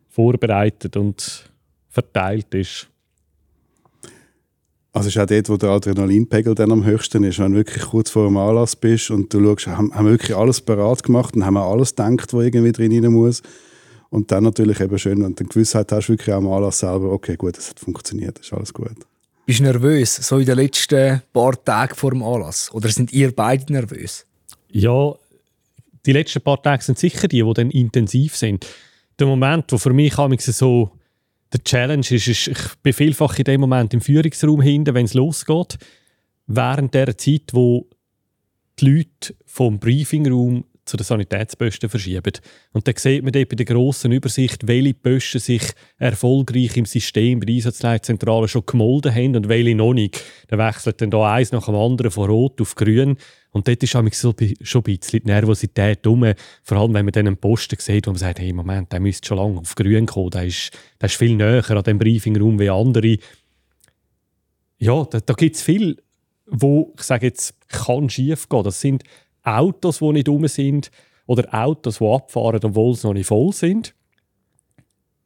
vorbereitet 0.08 0.96
und 0.96 1.48
verteilt 1.90 2.52
ist. 2.54 2.88
Also 4.96 5.08
ist 5.08 5.18
auch 5.18 5.26
dort, 5.26 5.50
wo 5.50 5.58
der 5.58 5.68
Adrenalinpegel 5.68 6.54
dann 6.54 6.72
am 6.72 6.82
höchsten 6.82 7.22
ist, 7.22 7.38
wenn 7.38 7.52
du 7.52 7.58
wirklich 7.58 7.84
kurz 7.84 8.08
vor 8.08 8.28
dem 8.28 8.38
Anlass 8.38 8.74
bist 8.74 9.10
und 9.10 9.30
du 9.30 9.44
schaust, 9.44 9.66
haben, 9.66 9.94
haben 9.94 10.06
wir 10.06 10.12
wirklich 10.12 10.34
alles 10.34 10.62
parat 10.62 11.02
gemacht 11.02 11.36
und 11.36 11.44
haben 11.44 11.52
wir 11.52 11.66
alles 11.66 11.94
gedacht, 11.94 12.32
was 12.32 12.42
irgendwie 12.42 12.72
drin 12.72 13.12
muss. 13.12 13.42
Und 14.08 14.32
dann 14.32 14.44
natürlich 14.44 14.80
eben 14.80 14.98
schön, 14.98 15.22
wenn 15.22 15.34
du 15.34 15.44
die 15.44 15.50
Gewissheit 15.50 15.92
hast, 15.92 16.08
wirklich 16.08 16.34
am 16.34 16.48
Anlass 16.48 16.78
selber, 16.78 17.12
okay, 17.12 17.36
gut, 17.36 17.58
das 17.58 17.68
hat 17.68 17.78
funktioniert, 17.78 18.38
ist 18.38 18.54
alles 18.54 18.72
gut. 18.72 18.96
Bist 19.44 19.58
du 19.58 19.64
nervös, 19.64 20.14
so 20.14 20.38
in 20.38 20.46
den 20.46 20.56
letzten 20.56 21.20
paar 21.30 21.62
Tagen 21.62 21.94
vor 21.94 22.12
dem 22.12 22.22
Anlass? 22.22 22.72
Oder 22.72 22.88
sind 22.88 23.12
ihr 23.12 23.36
beide 23.36 23.70
nervös? 23.70 24.24
Ja, 24.70 25.12
die 26.06 26.12
letzten 26.12 26.40
paar 26.40 26.62
Tage 26.62 26.82
sind 26.82 26.98
sicher 26.98 27.28
die, 27.28 27.42
die 27.42 27.52
dann 27.52 27.70
intensiv 27.70 28.34
sind. 28.34 28.66
Der 29.18 29.26
Moment, 29.26 29.70
wo 29.72 29.76
für 29.76 29.92
mich 29.92 30.14
so 30.14 30.90
der 31.52 31.62
Challenge 31.64 32.06
ist, 32.08 32.28
ist, 32.28 32.48
ich 32.48 32.74
bin 32.82 32.92
vielfach 32.92 33.38
in 33.38 33.44
dem 33.44 33.60
Moment 33.60 33.94
im 33.94 34.00
Führungsraum 34.00 34.60
hinten, 34.60 34.94
wenn 34.94 35.04
es 35.04 35.14
losgeht, 35.14 35.78
während 36.46 36.94
der 36.94 37.16
Zeit, 37.16 37.52
wo 37.52 37.88
die 38.78 38.90
Leute 38.90 39.34
vom 39.46 39.78
Briefingraum 39.78 40.64
zu 40.86 40.96
den 40.96 41.04
Sanitätsposten 41.04 41.90
verschieben. 41.90 42.32
Und 42.72 42.86
dann 42.86 42.94
sieht 42.96 43.24
man 43.24 43.32
dort 43.32 43.48
bei 43.48 43.56
der 43.56 43.66
grossen 43.66 44.12
Übersicht, 44.12 44.66
welche 44.68 44.94
Posten 44.94 45.40
sich 45.40 45.62
erfolgreich 45.98 46.76
im 46.76 46.84
System 46.84 47.40
bei 47.40 47.46
der 47.46 47.56
Einsatzleitzentrale 47.56 48.48
schon 48.48 48.64
gemolden 48.64 49.12
haben 49.12 49.36
und 49.36 49.48
welche 49.48 49.74
noch 49.74 49.94
nicht. 49.94 50.22
Dann 50.48 50.60
wechselt 50.60 51.00
dann 51.00 51.10
da 51.10 51.34
eins 51.34 51.52
nach 51.52 51.66
dem 51.66 51.74
anderen 51.74 52.12
von 52.12 52.30
Rot 52.30 52.60
auf 52.60 52.76
Grün. 52.76 53.16
Und 53.56 53.66
dort 53.66 53.82
ist 53.82 53.92
so 53.92 54.04
schon 54.10 54.34
ein 54.34 54.82
bisschen 54.82 55.20
die 55.22 55.22
Nervosität 55.24 56.06
rum. 56.06 56.30
Vor 56.62 56.76
allem, 56.76 56.92
wenn 56.92 57.06
man 57.06 57.12
dann 57.12 57.26
einen 57.26 57.38
Posten 57.38 57.78
sieht, 57.78 58.06
wo 58.06 58.10
man 58.10 58.18
sagt, 58.18 58.38
hey, 58.38 58.52
Moment, 58.52 58.92
der 58.92 59.00
müsste 59.00 59.28
schon 59.28 59.38
lange 59.38 59.60
auf 59.60 59.74
Grün 59.74 60.04
kommen. 60.04 60.28
Der 60.28 60.44
ist, 60.44 60.72
der 61.00 61.06
ist 61.06 61.16
viel 61.16 61.34
näher 61.36 61.64
an 61.70 61.82
dem 61.82 61.98
Briefingraum 61.98 62.58
wie 62.58 62.68
andere. 62.68 63.16
Ja, 64.76 65.06
da, 65.06 65.20
da 65.20 65.32
gibt 65.32 65.56
es 65.56 65.62
viel, 65.62 65.96
wo 66.44 66.92
ich 66.98 67.02
sage 67.04 67.28
jetzt, 67.28 67.54
kann 67.68 68.10
schief 68.10 68.46
gehen. 68.46 68.62
Das 68.62 68.78
sind 68.78 69.04
Autos, 69.42 70.00
die 70.00 70.12
nicht 70.12 70.28
rum 70.28 70.46
sind 70.48 70.90
oder 71.24 71.48
Autos, 71.54 71.96
die 71.96 72.06
abfahren, 72.06 72.60
obwohl 72.62 72.94
sie 72.94 73.06
noch 73.06 73.14
nicht 73.14 73.28
voll 73.28 73.54
sind. 73.54 73.94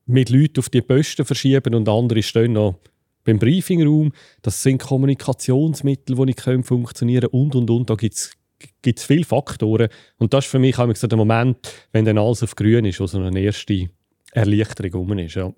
Mit 0.07 0.31
Leuten 0.31 0.61
auf 0.61 0.69
die 0.69 0.83
Posten 0.83 1.25
verschieben 1.25 1.75
und 1.75 1.89
andere 1.89 2.23
stehen 2.23 2.53
noch 2.53 2.79
beim 3.25 3.39
Briefingraum. 3.39 4.13
Das 4.43 4.63
sind 4.63 4.83
Kommunikationsmittel, 4.83 6.17
die 6.17 6.25
nicht 6.25 6.67
funktionieren 6.67 7.31
können 7.31 7.45
und, 7.45 7.55
und, 7.55 7.71
und. 7.71 7.91
Da 7.91 7.95
gibt 7.95 8.17
es 8.17 9.05
viele 9.05 9.25
Faktoren. 9.25 9.89
Und 10.19 10.35
das 10.35 10.45
ist 10.45 10.51
für 10.51 10.59
mich 10.59 10.79
auch 10.79 10.95
so 10.95 11.07
der 11.07 11.19
Moment, 11.19 11.59
wenn 11.93 12.05
dann 12.05 12.19
alles 12.19 12.43
auf 12.43 12.55
grün 12.57 12.85
ist, 12.85 13.01
wo 13.01 13.07
so 13.07 13.19
eine 13.19 13.41
erste 13.41 13.89
Erleichterung 14.33 14.93
rum 14.93 15.19
ist. 15.19 15.35
Ja. 15.35 15.53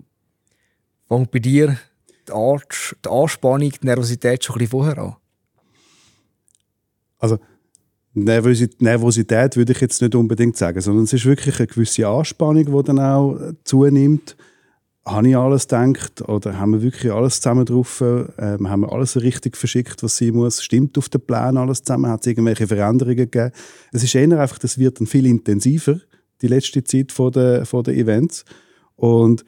Fängt 1.08 1.30
bei 1.30 1.38
dir 1.38 1.78
die, 2.28 2.32
Art, 2.32 2.96
die 3.04 3.08
Anspannung, 3.08 3.70
die 3.70 3.86
Nervosität 3.86 4.44
schon 4.44 4.56
ein 4.56 4.58
bisschen 4.60 4.70
vorher 4.70 4.98
an? 4.98 5.16
Also 7.18 7.38
Nervosität, 8.14 8.82
Nervosität 8.82 9.56
würde 9.56 9.72
ich 9.72 9.80
jetzt 9.80 10.02
nicht 10.02 10.14
unbedingt 10.14 10.56
sagen, 10.56 10.80
sondern 10.80 11.04
es 11.04 11.12
ist 11.12 11.24
wirklich 11.24 11.58
eine 11.58 11.66
gewisse 11.66 12.06
Anspannung, 12.06 12.64
die 12.66 12.82
dann 12.84 12.98
auch 12.98 13.38
zunimmt. 13.64 14.36
Habe 15.04 15.28
ich 15.28 15.36
alles 15.36 15.66
gedacht 15.66 16.22
oder 16.28 16.60
haben 16.60 16.74
wir 16.74 16.82
wirklich 16.82 17.12
alles 17.12 17.40
zusammen 17.40 17.64
drauf? 17.64 18.00
Ähm, 18.00 18.70
haben 18.70 18.82
wir 18.82 18.92
alles 18.92 19.20
richtig 19.20 19.56
verschickt, 19.56 20.00
was 20.02 20.16
sein 20.16 20.30
muss? 20.30 20.62
Stimmt 20.62 20.96
auf 20.96 21.08
den 21.08 21.20
Plan 21.20 21.56
alles 21.56 21.82
zusammen? 21.82 22.08
Hat 22.08 22.20
es 22.20 22.28
irgendwelche 22.28 22.68
Veränderungen 22.68 23.16
gegeben? 23.16 23.50
Es 23.90 24.04
ist 24.04 24.14
eher 24.14 24.38
einfach, 24.38 24.58
das 24.58 24.78
wird 24.78 25.00
dann 25.00 25.08
viel 25.08 25.26
intensiver, 25.26 25.98
die 26.40 26.46
letzte 26.46 26.84
Zeit 26.84 27.10
vor 27.10 27.32
den, 27.32 27.66
vor 27.66 27.82
den 27.82 27.96
Events. 27.96 28.44
Und 28.94 29.44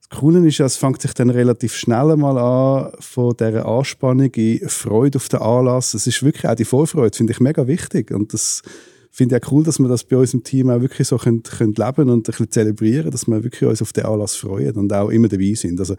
das 0.00 0.20
Coole 0.20 0.46
ist, 0.46 0.60
es 0.60 0.76
fängt 0.78 1.02
sich 1.02 1.12
dann 1.12 1.28
relativ 1.28 1.74
schnell 1.74 2.16
mal 2.16 2.38
an 2.38 2.92
von 3.00 3.36
dieser 3.36 3.66
Anspannung 3.66 4.32
in 4.34 4.68
Freude 4.70 5.18
auf 5.18 5.28
den 5.28 5.40
Anlass. 5.40 5.92
Es 5.92 6.06
ist 6.06 6.22
wirklich 6.22 6.48
auch 6.48 6.54
die 6.54 6.64
Vorfreude, 6.64 7.14
finde 7.14 7.34
ich 7.34 7.40
mega 7.40 7.66
wichtig. 7.66 8.10
Und 8.10 8.32
das 8.32 8.62
finde 9.14 9.36
ich 9.36 9.44
auch 9.44 9.52
cool, 9.52 9.62
dass 9.62 9.78
wir 9.78 9.86
das 9.86 10.02
bei 10.02 10.16
uns 10.16 10.34
im 10.34 10.42
Team 10.42 10.70
auch 10.70 10.80
wirklich 10.80 11.06
so 11.06 11.16
können, 11.18 11.44
können 11.44 11.72
leben 11.74 12.10
und 12.10 12.18
ein 12.18 12.22
bisschen 12.22 12.50
zelebrieren, 12.50 13.12
dass 13.12 13.28
wir 13.28 13.44
wirklich 13.44 13.70
uns 13.70 13.80
auf 13.80 13.92
den 13.92 14.06
Anlass 14.06 14.34
freuen 14.34 14.74
und 14.74 14.92
auch 14.92 15.08
immer 15.08 15.28
dabei 15.28 15.54
sind. 15.54 15.78
Also 15.78 15.94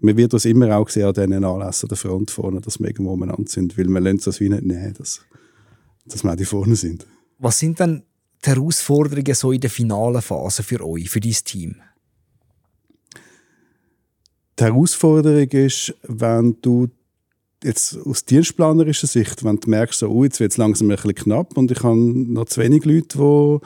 man 0.00 0.18
wird 0.18 0.34
uns 0.34 0.44
immer 0.44 0.76
auch 0.76 0.86
sehen 0.90 1.06
an 1.06 1.14
diesen 1.14 1.44
Anlässen 1.44 1.86
an 1.86 1.88
der 1.88 1.96
Front 1.96 2.30
vorne, 2.30 2.60
dass 2.60 2.78
wir 2.78 2.88
irgendwo 2.88 3.14
umeinander 3.14 3.48
sind, 3.48 3.78
weil 3.78 3.88
wir 3.88 4.00
lernen 4.00 4.20
das 4.22 4.38
wie 4.40 4.50
nicht 4.50 4.64
nehmen, 4.64 4.92
dass, 4.98 5.22
dass 6.04 6.22
wir 6.24 6.32
auch 6.32 6.36
die 6.36 6.44
vorne 6.44 6.76
sind. 6.76 7.06
Was 7.38 7.58
sind 7.58 7.80
denn 7.80 8.02
die 8.44 8.50
Herausforderungen 8.50 9.34
so 9.34 9.50
in 9.50 9.62
der 9.62 9.70
finalen 9.70 10.20
Phase 10.20 10.62
für 10.62 10.86
euch, 10.86 11.08
für 11.08 11.20
dein 11.20 11.32
Team? 11.32 11.76
Die 14.58 14.64
Herausforderung 14.64 15.48
ist, 15.48 15.94
wenn 16.02 16.58
du 16.60 16.88
jetzt 17.64 17.98
aus 18.04 18.24
dienstplanerischer 18.24 19.06
Sicht, 19.06 19.44
wenn 19.44 19.56
du 19.56 19.70
merkst, 19.70 20.00
so, 20.00 20.08
oh, 20.08 20.24
jetzt 20.24 20.40
wird 20.40 20.52
es 20.52 20.58
langsam 20.58 20.90
ein 20.90 20.96
bisschen 20.96 21.14
knapp 21.14 21.56
und 21.56 21.70
ich 21.70 21.82
habe 21.82 21.96
noch 21.96 22.46
zu 22.46 22.60
wenig 22.60 22.84
Leute, 22.84 23.18
die 23.18 23.58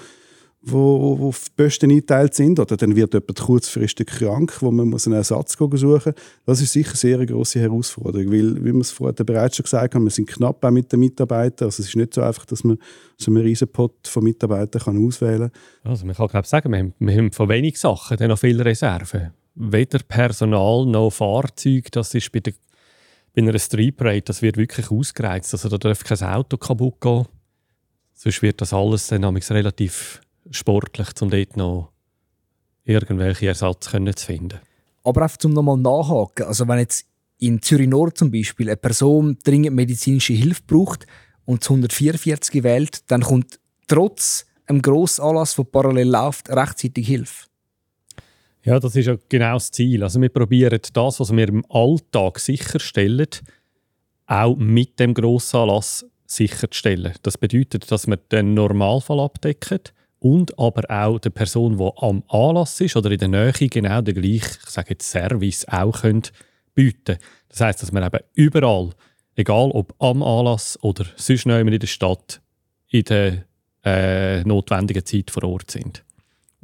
wo, 0.63 1.19
wo 1.19 1.29
auf 1.29 1.45
die 1.45 1.63
Posten 1.63 1.91
eingeteilt 1.91 2.35
sind, 2.35 2.59
oder 2.61 2.77
dann 2.77 2.95
wird 2.95 3.15
jemand 3.15 3.41
kurzfristig 3.41 4.07
krank, 4.07 4.57
wo 4.61 4.71
man 4.71 4.89
muss 4.89 5.07
einen 5.07 5.17
Ersatz 5.17 5.55
suchen 5.59 5.89
muss. 5.89 6.15
Das 6.47 6.61
ist 6.61 6.73
sicher 6.73 6.95
sehr 6.95 7.17
eine 7.17 7.27
grosse 7.27 7.61
Herausforderung, 7.61 8.31
weil, 8.31 8.65
wie 8.65 8.73
wir 8.73 8.81
es 8.81 8.93
vorher 8.93 9.25
bereits 9.25 9.57
schon 9.57 9.65
gesagt 9.65 9.95
haben, 9.95 10.05
wir 10.05 10.11
sind 10.11 10.29
knapp 10.29 10.65
auch 10.65 10.71
mit 10.71 10.93
den 10.93 11.01
Mitarbeitern. 11.01 11.67
Also 11.67 11.83
es 11.83 11.89
ist 11.89 11.97
nicht 11.97 12.15
so 12.15 12.23
einfach, 12.23 12.47
dass 12.47 12.63
man 12.65 12.79
so 13.17 13.31
einen 13.31 13.43
riesen 13.43 13.69
Pot 13.69 14.07
von 14.07 14.23
Mitarbeitern 14.23 14.83
kann 14.83 15.07
auswählen 15.07 15.51
kann. 15.83 15.91
Also 15.93 16.07
man 16.07 16.15
kann 16.15 16.29
glaube 16.29 16.47
sagen, 16.47 16.71
wir 16.71 16.79
haben, 16.79 16.95
wir 16.99 17.17
haben 17.17 17.33
von 17.33 17.49
wenig 17.49 17.79
Sachen 17.79 18.17
dann 18.17 18.29
noch 18.29 18.39
viele 18.39 18.65
Reserven. 18.65 19.33
Weder 19.55 19.99
Personal 20.07 20.87
noch 20.87 21.11
Fahrzeug, 21.11 21.91
das 21.93 22.15
ist 22.15 22.31
bei, 22.33 22.41
der, 22.41 22.55
bei 23.35 23.43
einer 23.43 23.59
Street 23.59 23.97
Parade, 23.97 24.23
das 24.23 24.43
wird 24.43 24.57
wirklich 24.57 24.91
ausgereizt. 24.91 25.53
Also 25.55 25.69
da 25.69 25.79
darf 25.79 26.05
kein 26.05 26.23
Auto 26.23 26.57
kaputt 26.57 27.01
gehen. 27.01 27.27
Sonst 28.15 28.43
wird 28.43 28.61
das 28.61 28.73
alles 28.73 29.09
dann 29.09 29.25
relativ 29.25 30.21
sportlich, 30.51 31.09
um 31.21 31.31
dort 31.31 31.57
noch 31.57 31.93
irgendwelche 32.85 33.47
Ersatz 33.47 33.91
können 33.91 34.15
zu 34.15 34.27
finden. 34.27 34.61
Aber 35.05 35.23
einfach 35.23 35.39
zum 35.39 35.53
nochmal 35.53 35.79
nachhaken, 35.79 36.47
also 36.47 36.69
wenn 36.69 36.79
jetzt 36.79 37.07
in 37.39 37.61
Zürich 37.61 37.89
Nord 37.89 38.17
zum 38.17 38.31
Beispiel 38.31 38.69
eine 38.69 38.77
Person 38.77 39.37
dringend 39.43 39.75
medizinische 39.75 40.33
Hilfe 40.33 40.63
braucht 40.67 41.07
und 41.45 41.63
das 41.63 41.71
144 41.71 42.63
wählt, 42.63 43.11
dann 43.11 43.23
kommt 43.23 43.59
trotz 43.89 44.47
einem 44.67 44.81
grossen 44.81 45.23
Anlass, 45.25 45.57
der 45.57 45.65
parallel 45.65 46.09
läuft, 46.09 46.51
rechtzeitig 46.51 47.07
Hilfe. 47.07 47.47
Ja, 48.65 48.79
das 48.79 48.95
ist 48.95 49.07
ja 49.07 49.17
genau 49.29 49.55
das 49.55 49.71
Ziel. 49.71 50.03
Also 50.03 50.21
wir 50.21 50.29
probieren 50.29 50.81
das, 50.93 51.21
was 51.21 51.33
wir 51.33 51.49
im 51.49 51.65
Alltag 51.69 52.39
sicherstellen, 52.39 53.29
auch 54.27 54.57
mit 54.57 55.01
dem 55.01 55.15
grossen 55.15 55.57
Anlass 55.61 56.07
sicherzustellen. 56.27 57.13
Das 57.23 57.37
bedeutet, 57.37 57.91
dass 57.91 58.07
wir 58.07 58.17
den 58.17 58.55
Normalfall 58.55 59.21
abdecken, 59.21 59.81
und 60.23 60.57
aber 60.57 60.89
auch 60.89 61.19
der 61.19 61.31
Person, 61.31 61.79
die 61.79 61.91
am 61.97 62.23
Anlass 62.29 62.81
ist 62.81 62.97
oder 62.97 63.11
in 63.11 63.19
der 63.19 63.29
Nähe 63.29 63.53
genau 63.53 64.01
den 64.01 64.15
gleichen 64.15 65.01
Service 65.01 65.67
auch 65.67 66.03
können 66.03 66.23
bieten 66.75 67.19
Das 67.49 67.61
heißt, 67.61 67.83
dass 67.83 67.93
wir 67.93 68.07
eben 68.07 68.25
überall, 68.35 68.91
egal 69.35 69.71
ob 69.73 69.95
am 70.01 70.23
Anlass 70.23 70.79
oder 70.83 71.05
sonst 71.17 71.47
in 71.47 71.79
der 71.79 71.87
Stadt, 71.89 72.41
in 72.89 73.05
der 73.05 73.45
äh, 73.85 74.45
notwendigen 74.45 75.05
Zeit 75.05 75.31
vor 75.33 75.43
Ort 75.43 75.73
sind. 75.73 76.05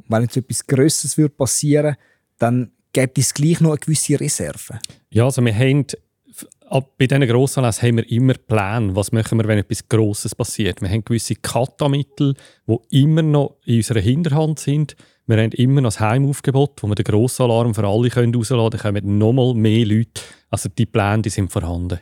Wenn 0.09 0.23
jetzt 0.23 0.37
etwas 0.37 0.67
Größeres 0.67 1.31
passieren 1.37 1.85
würde, 1.85 1.97
dann 2.39 2.71
gibt 2.91 3.17
es 3.17 3.33
gleich 3.33 3.61
noch 3.61 3.71
eine 3.71 3.79
gewisse 3.79 4.19
Reserve. 4.19 4.79
Ja, 5.09 5.25
also 5.25 5.43
wir 5.43 5.55
haben 5.55 5.85
bei 6.97 7.07
diesen 7.07 7.27
Grossanlässen 7.27 7.87
haben 7.87 7.97
wir 7.97 8.11
immer 8.11 8.33
Pläne, 8.33 8.95
was 8.95 9.11
machen 9.11 9.39
wir, 9.39 9.47
wenn 9.47 9.57
etwas 9.57 9.87
Grosses 9.89 10.35
passiert. 10.35 10.81
Wir 10.81 10.89
haben 10.89 11.03
gewisse 11.03 11.35
Katamittel, 11.35 12.35
die 12.67 13.01
immer 13.01 13.23
noch 13.23 13.55
in 13.65 13.77
unserer 13.77 13.99
Hinterhand 13.99 14.59
sind. 14.59 14.95
Wir 15.25 15.37
haben 15.37 15.51
immer 15.53 15.81
noch 15.81 15.89
das 15.89 15.99
Heimaufgebot, 15.99 16.81
wo 16.81 16.87
wir 16.87 16.95
den 16.95 17.05
Grossalarm 17.05 17.73
für 17.73 17.87
alle 17.87 18.13
rausladen 18.13 18.79
können. 18.79 18.95
Dann 18.95 19.09
kommen 19.09 19.17
nochmal 19.17 19.53
mehr 19.53 19.85
Leute. 19.85 20.21
Also 20.49 20.69
die 20.69 20.85
Pläne 20.85 21.23
die 21.23 21.29
sind 21.29 21.51
vorhanden. 21.51 21.99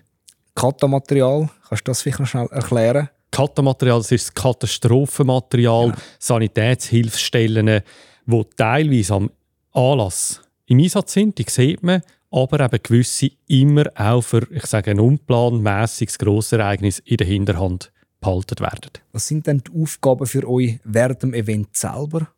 Katamaterial, 0.55 1.49
kannst 1.67 1.87
du 1.87 1.91
das 1.91 2.01
vielleicht 2.01 2.19
noch 2.19 2.27
schnell 2.27 2.47
erklären? 2.51 3.09
Katamaterial, 3.37 3.99
das 3.99 4.11
ist 4.11 4.29
das 4.29 4.33
Katastrophenmaterial, 4.33 5.89
ja. 5.89 5.95
Sanitätshilfsstellen, 6.17 7.83
die 8.25 8.43
teilweise 8.55 9.13
am 9.13 9.29
Anlass 9.73 10.41
im 10.65 10.79
Einsatz 10.79 11.13
sind. 11.13 11.37
Die 11.37 11.45
sieht 11.47 11.83
man 11.83 12.01
aber 12.31 12.65
eben 12.65 12.79
gewisse 12.81 13.29
immer 13.47 13.85
auch 13.95 14.23
für, 14.23 14.47
ich 14.51 14.65
sage, 14.65 14.89
ein 14.89 14.99
unplanmäßiges 14.99 16.17
Grossereignis 16.17 16.97
in 17.05 17.17
der 17.17 17.27
Hinterhand 17.27 17.91
behalten 18.19 18.59
werden. 18.59 18.89
Was 19.11 19.27
sind 19.27 19.45
denn 19.45 19.59
die 19.59 19.83
Aufgaben 19.83 20.25
für 20.25 20.49
euch 20.49 20.79
während 20.83 21.21
dem 21.21 21.35
Event 21.35 21.75
selber? 21.75 22.29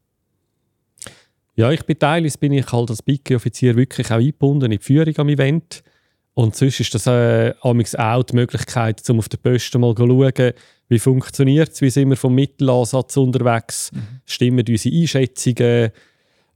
Ja, 1.55 1.71
ich 1.71 1.85
bin 1.85 1.97
teilweise 1.97 2.37
bin 2.37 2.51
ich 2.51 2.69
halt 2.69 2.89
als 2.89 3.01
Bike-Offizier 3.01 3.77
wirklich 3.77 4.11
auch 4.11 4.17
eingebunden 4.17 4.65
in 4.65 4.77
die 4.77 4.83
Führung 4.83 5.17
am 5.17 5.29
Event. 5.29 5.81
Und 6.33 6.55
sonst 6.55 6.79
ist 6.79 6.93
das 6.93 7.07
äh, 7.07 7.53
auch 7.61 8.23
die 8.23 8.35
Möglichkeit, 8.35 9.07
um 9.09 9.19
auf 9.19 9.29
der 9.29 9.37
Posten 9.37 9.81
mal 9.81 9.95
zu 9.95 10.07
schauen, 10.07 10.53
wie 10.87 10.99
funktioniert 10.99 11.71
es, 11.71 11.81
wie 11.81 11.89
sind 11.89 12.09
wir 12.09 12.17
vom 12.17 12.33
Mittelansatz 12.33 13.17
unterwegs, 13.17 13.91
mhm. 13.91 14.21
stimmen 14.25 14.65
unsere 14.67 14.95
Einschätzungen, 14.95 15.91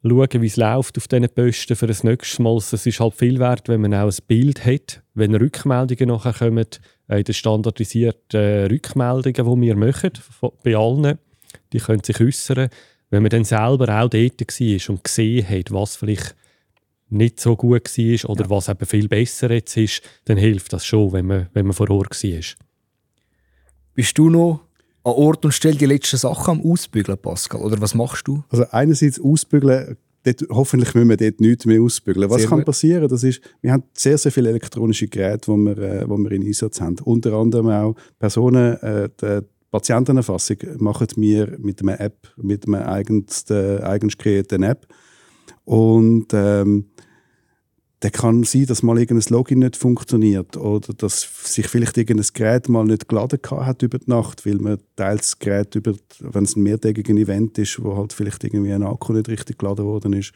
schauen, 0.03 0.41
wie 0.41 0.47
es 0.47 0.57
läuft 0.57 0.97
auf 0.97 1.07
diesen 1.07 1.29
Posten 1.29 1.75
für 1.75 1.87
das 1.87 2.03
nächste 2.03 2.41
Mal. 2.41 2.57
Es 2.57 2.73
ist 2.73 2.99
halt 2.99 3.13
viel 3.13 3.39
wert, 3.39 3.69
wenn 3.69 3.81
man 3.81 3.93
auch 3.93 4.09
ein 4.09 4.17
Bild 4.27 4.65
hat, 4.65 5.01
wenn 5.13 5.35
Rückmeldungen 5.35 6.07
nachher 6.07 6.33
kommen, 6.33 6.67
äh, 7.07 7.19
in 7.19 7.23
den 7.23 7.33
standardisierten 7.33 8.39
äh, 8.39 8.65
Rückmeldungen, 8.65 9.61
die 9.61 9.67
wir 9.67 9.75
machen, 9.75 10.11
bei 10.63 10.75
allen, 10.75 11.19
die 11.71 11.79
können 11.79 12.03
sich 12.03 12.19
äußern. 12.19 12.69
Wenn 13.09 13.21
man 13.21 13.29
dann 13.29 13.43
selber 13.43 14.01
auch 14.01 14.09
dort 14.09 14.41
war 14.41 14.89
und 14.89 15.03
gesehen 15.03 15.49
hat, 15.49 15.71
was 15.71 15.95
vielleicht 15.95 16.35
nicht 17.13 17.39
so 17.39 17.55
gut 17.55 17.97
war 17.97 18.29
oder 18.29 18.43
ja. 18.43 18.49
was 18.49 18.69
eben 18.69 18.85
viel 18.85 19.07
besser 19.07 19.51
jetzt 19.51 19.77
ist, 19.77 20.01
dann 20.25 20.37
hilft 20.37 20.73
das 20.73 20.85
schon, 20.85 21.13
wenn 21.13 21.25
man, 21.25 21.47
wenn 21.53 21.65
man 21.65 21.73
vor 21.73 21.89
Ort 21.89 22.23
war. 22.23 22.41
Bist 23.95 24.17
du 24.17 24.29
noch 24.29 24.61
an 25.03 25.13
Ort 25.13 25.45
und 25.45 25.51
Stelle 25.51 25.75
die 25.75 25.85
letzten 25.85 26.17
Sachen 26.17 26.59
am 26.59 26.71
Ausbügeln, 26.71 27.17
Pascal? 27.17 27.61
Oder 27.61 27.79
was 27.81 27.93
machst 27.93 28.27
du? 28.27 28.43
Also 28.49 28.65
einerseits 28.71 29.19
ausbügeln, 29.19 29.97
dort, 30.23 30.43
hoffentlich 30.49 30.93
müssen 30.95 31.09
wir 31.09 31.17
dort 31.17 31.41
nichts 31.41 31.65
mehr 31.65 31.81
ausbügeln. 31.81 32.29
Was 32.29 32.41
sehr 32.41 32.49
kann 32.49 32.59
gut. 32.59 32.65
passieren? 32.65 33.07
Das 33.07 33.23
ist, 33.23 33.41
wir 33.61 33.71
haben 33.71 33.83
sehr, 33.93 34.17
sehr 34.17 34.31
viele 34.31 34.49
elektronische 34.49 35.07
Geräte, 35.07 35.51
die 35.51 35.57
wir, 35.57 35.77
äh, 35.77 36.07
wir 36.07 36.31
in 36.31 36.45
Einsatz 36.45 36.81
haben. 36.81 36.95
Unter 37.03 37.33
anderem 37.33 37.67
auch 37.69 37.95
Personen, 38.17 38.77
äh, 38.81 39.09
die 39.21 39.41
Patientenerfassung 39.71 40.57
machen 40.77 41.07
wir 41.15 41.57
mit 41.59 41.81
einer 41.81 41.99
App, 41.99 42.31
mit 42.37 42.67
einer 42.67 42.87
eigens, 42.87 43.49
äh, 43.49 43.79
eigens 43.81 44.17
kreierten 44.17 44.63
App. 44.63 44.87
Und 45.65 46.27
ähm, 46.33 46.85
dann 48.03 48.11
kann 48.11 48.43
sein, 48.43 48.65
dass 48.65 48.83
mal 48.83 48.99
irgendein 48.99 49.31
Login 49.31 49.59
nicht 49.59 49.77
funktioniert 49.77 50.57
oder 50.57 50.93
dass 50.93 51.21
sich 51.43 51.67
vielleicht 51.67 51.97
irgendein 51.97 52.27
Gerät 52.33 52.67
mal 52.67 52.83
nicht 52.83 53.07
geladen 53.07 53.39
hat 53.49 53.81
über 53.81 53.97
die 53.97 54.09
Nacht, 54.09 54.45
weil 54.45 54.57
man 54.57 54.77
teils 54.97 55.21
das 55.21 55.39
Gerät 55.39 55.73
über, 55.75 55.93
wenn 56.19 56.43
es 56.43 56.57
ein 56.57 56.63
mehrtägiges 56.63 57.15
Event 57.15 57.57
ist, 57.59 57.81
wo 57.81 57.95
halt 57.95 58.11
vielleicht 58.11 58.43
irgendwie 58.43 58.73
ein 58.73 58.83
Akku 58.83 59.13
nicht 59.13 59.29
richtig 59.29 59.57
geladen 59.57 59.85
worden 59.85 60.11
ist. 60.13 60.33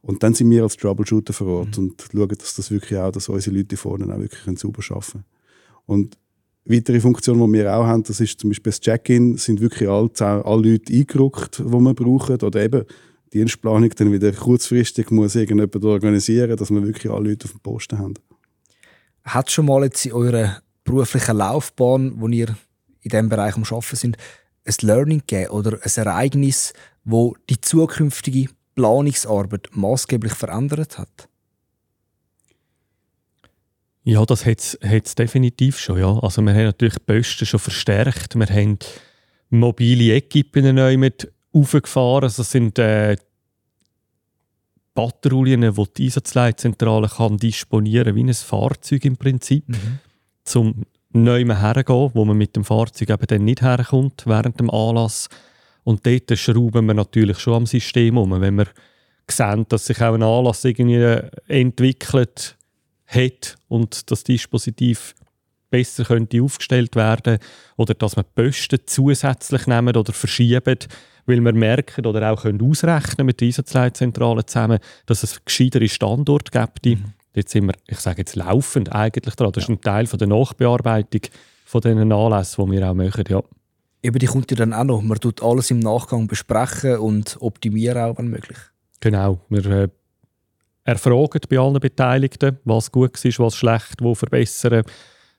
Und 0.00 0.22
dann 0.22 0.34
sind 0.34 0.50
wir 0.50 0.62
als 0.62 0.76
Troubleshooter 0.76 1.32
vor 1.32 1.48
Ort 1.48 1.76
mhm. 1.76 1.84
und 1.84 2.04
schauen, 2.12 2.36
dass 2.38 2.54
das 2.54 2.70
wirklich 2.70 2.98
auch, 2.98 3.10
dass 3.10 3.28
unsere 3.28 3.56
Leute 3.56 3.76
vorne 3.76 4.12
auch 4.14 4.20
wirklich 4.20 4.58
sauber 4.58 4.82
arbeiten 4.88 5.10
können. 5.12 5.24
Und 5.86 6.18
weitere 6.64 7.00
Funktionen, 7.00 7.52
die 7.52 7.58
wir 7.58 7.76
auch 7.76 7.86
haben, 7.86 8.04
das 8.04 8.20
ist 8.20 8.38
zum 8.38 8.50
Beispiel 8.50 8.70
das 8.70 8.80
Check-in, 8.80 9.36
sind 9.38 9.60
wirklich 9.60 9.88
alle, 9.88 10.10
alle 10.44 10.70
Leute 10.70 10.92
eingerückt, 10.92 11.58
die 11.58 11.64
wir 11.64 11.94
brauchen. 11.94 12.40
Oder 12.42 12.62
eben 12.62 12.84
Dienstplanung 13.32 13.90
dann 13.90 14.12
wieder 14.12 14.32
kurzfristig 14.32 15.10
muss 15.10 15.34
irgendjemand 15.34 15.84
organisieren, 15.84 16.56
dass 16.56 16.70
wir 16.70 16.82
wirklich 16.82 17.10
alle 17.10 17.30
Leute 17.30 17.46
auf 17.46 17.52
dem 17.52 17.60
Posten 17.60 17.98
haben. 17.98 18.14
Hat 19.24 19.48
es 19.48 19.54
schon 19.54 19.66
mal 19.66 19.84
jetzt 19.84 20.04
in 20.04 20.12
eurer 20.12 20.60
beruflichen 20.84 21.36
Laufbahn, 21.36 22.20
wo 22.20 22.28
ihr 22.28 22.48
in 23.00 23.10
diesem 23.10 23.28
Bereich 23.28 23.56
am 23.56 23.64
Arbeiten 23.64 23.96
sind, 23.96 24.16
ein 24.64 24.74
Learning 24.82 25.18
gegeben 25.18 25.50
oder 25.50 25.78
ein 25.82 25.92
Ereignis, 26.06 26.72
wo 27.04 27.36
die 27.48 27.60
zukünftige 27.60 28.48
Planungsarbeit 28.74 29.68
maßgeblich 29.72 30.34
verändert 30.34 30.98
hat? 30.98 31.28
Ja, 34.04 34.24
das 34.24 34.44
hat 34.44 34.78
es 34.82 35.14
definitiv 35.14 35.78
schon. 35.78 35.98
Ja. 35.98 36.18
Also 36.18 36.42
wir 36.42 36.52
haben 36.52 36.64
natürlich 36.64 36.94
die 36.94 37.12
Posten 37.12 37.46
schon 37.46 37.60
verstärkt. 37.60 38.34
Wir 38.34 38.46
haben 38.46 38.78
mobile 39.48 40.14
Equipen 40.14 40.74
neu 40.74 40.96
mit 40.96 41.32
aufgefahren. 41.52 42.24
Also 42.24 42.42
das 42.42 42.50
sind 42.50 42.78
äh, 42.78 43.16
Patrouillen, 44.94 45.74
die 45.74 45.84
die 45.96 46.04
Einsatzleitzentrale 46.04 47.08
kann 47.08 47.38
disponieren 47.38 48.14
wie 48.14 48.24
ein 48.24 48.34
Fahrzeug 48.34 49.04
im 49.04 49.16
Prinzip, 49.16 49.68
mhm. 49.68 49.98
zum 50.44 50.82
neu 51.12 51.44
hergehen, 51.44 52.10
wo 52.14 52.24
man 52.24 52.36
mit 52.36 52.56
dem 52.56 52.64
Fahrzeug 52.64 53.10
eben 53.10 53.26
dann 53.26 53.44
nicht 53.44 53.62
herkommt 53.62 54.24
während 54.26 54.60
dem 54.60 54.70
Anlass. 54.70 55.28
Und 55.84 56.06
dort 56.06 56.38
schrauben 56.38 56.86
wir 56.86 56.94
natürlich 56.94 57.38
schon 57.38 57.54
am 57.54 57.66
System 57.66 58.16
um. 58.16 58.40
Wenn 58.40 58.54
wir 58.56 58.68
sehen, 59.28 59.66
dass 59.68 59.86
sich 59.86 60.00
auch 60.00 60.14
ein 60.14 60.22
Anlass 60.22 60.64
irgendwie 60.64 61.20
entwickelt 61.48 62.56
hat 63.06 63.56
und 63.68 64.10
das 64.10 64.24
Dispositiv 64.24 65.14
besser 65.72 66.04
könnte 66.04 66.40
aufgestellt 66.40 66.94
werden 66.94 67.38
oder 67.76 67.94
dass 67.94 68.14
wir 68.14 68.22
Posten 68.22 68.78
zusätzlich 68.86 69.66
nehmen 69.66 69.96
oder 69.96 70.12
verschieben, 70.12 70.78
weil 71.26 71.40
wir 71.40 71.52
merken 71.52 72.06
oder 72.06 72.30
auch 72.30 72.42
können 72.42 72.62
ausrechnen 72.62 73.26
mit 73.26 73.40
der 73.40 73.46
Einsatzleitzentrale 73.46 74.46
zusammen, 74.46 74.78
dass 75.06 75.22
es 75.22 75.44
gescheitere 75.44 75.88
Standort 75.88 76.52
gibt. 76.52 76.86
Mhm. 76.86 77.14
Jetzt 77.34 77.52
sind 77.52 77.66
wir, 77.66 77.74
ich 77.88 77.98
sage 77.98 78.18
jetzt 78.18 78.36
laufend 78.36 78.92
eigentlich 78.92 79.34
dran. 79.34 79.52
Das 79.52 79.66
ja. 79.66 79.72
ist 79.72 79.78
ein 79.78 79.80
Teil 79.80 80.06
von 80.06 80.18
der 80.18 80.28
Nachbearbeitung 80.28 81.22
von 81.64 81.80
diesen 81.80 82.12
Anlässen, 82.12 82.66
die 82.66 82.72
wir 82.72 82.90
auch 82.90 82.94
machen. 82.94 83.24
Ja. 83.28 83.42
Eben, 84.02 84.18
die 84.18 84.26
kommt 84.26 84.50
ja 84.50 84.56
dann 84.56 84.74
auch 84.74 84.84
noch. 84.84 85.00
Man 85.00 85.18
tut 85.18 85.42
alles 85.42 85.70
im 85.70 85.78
Nachgang 85.78 86.26
besprechen 86.26 86.98
und 86.98 87.38
optimieren 87.40 88.02
auch, 88.02 88.18
wenn 88.18 88.28
möglich. 88.28 88.58
Genau. 89.00 89.40
Wir 89.48 89.64
äh, 89.64 89.88
erfragen 90.84 91.40
bei 91.48 91.58
allen 91.58 91.80
Beteiligten, 91.80 92.58
was 92.64 92.92
gut 92.92 93.24
ist, 93.24 93.38
was 93.38 93.56
schlecht, 93.56 94.02
wo 94.02 94.14
verbessern. 94.14 94.82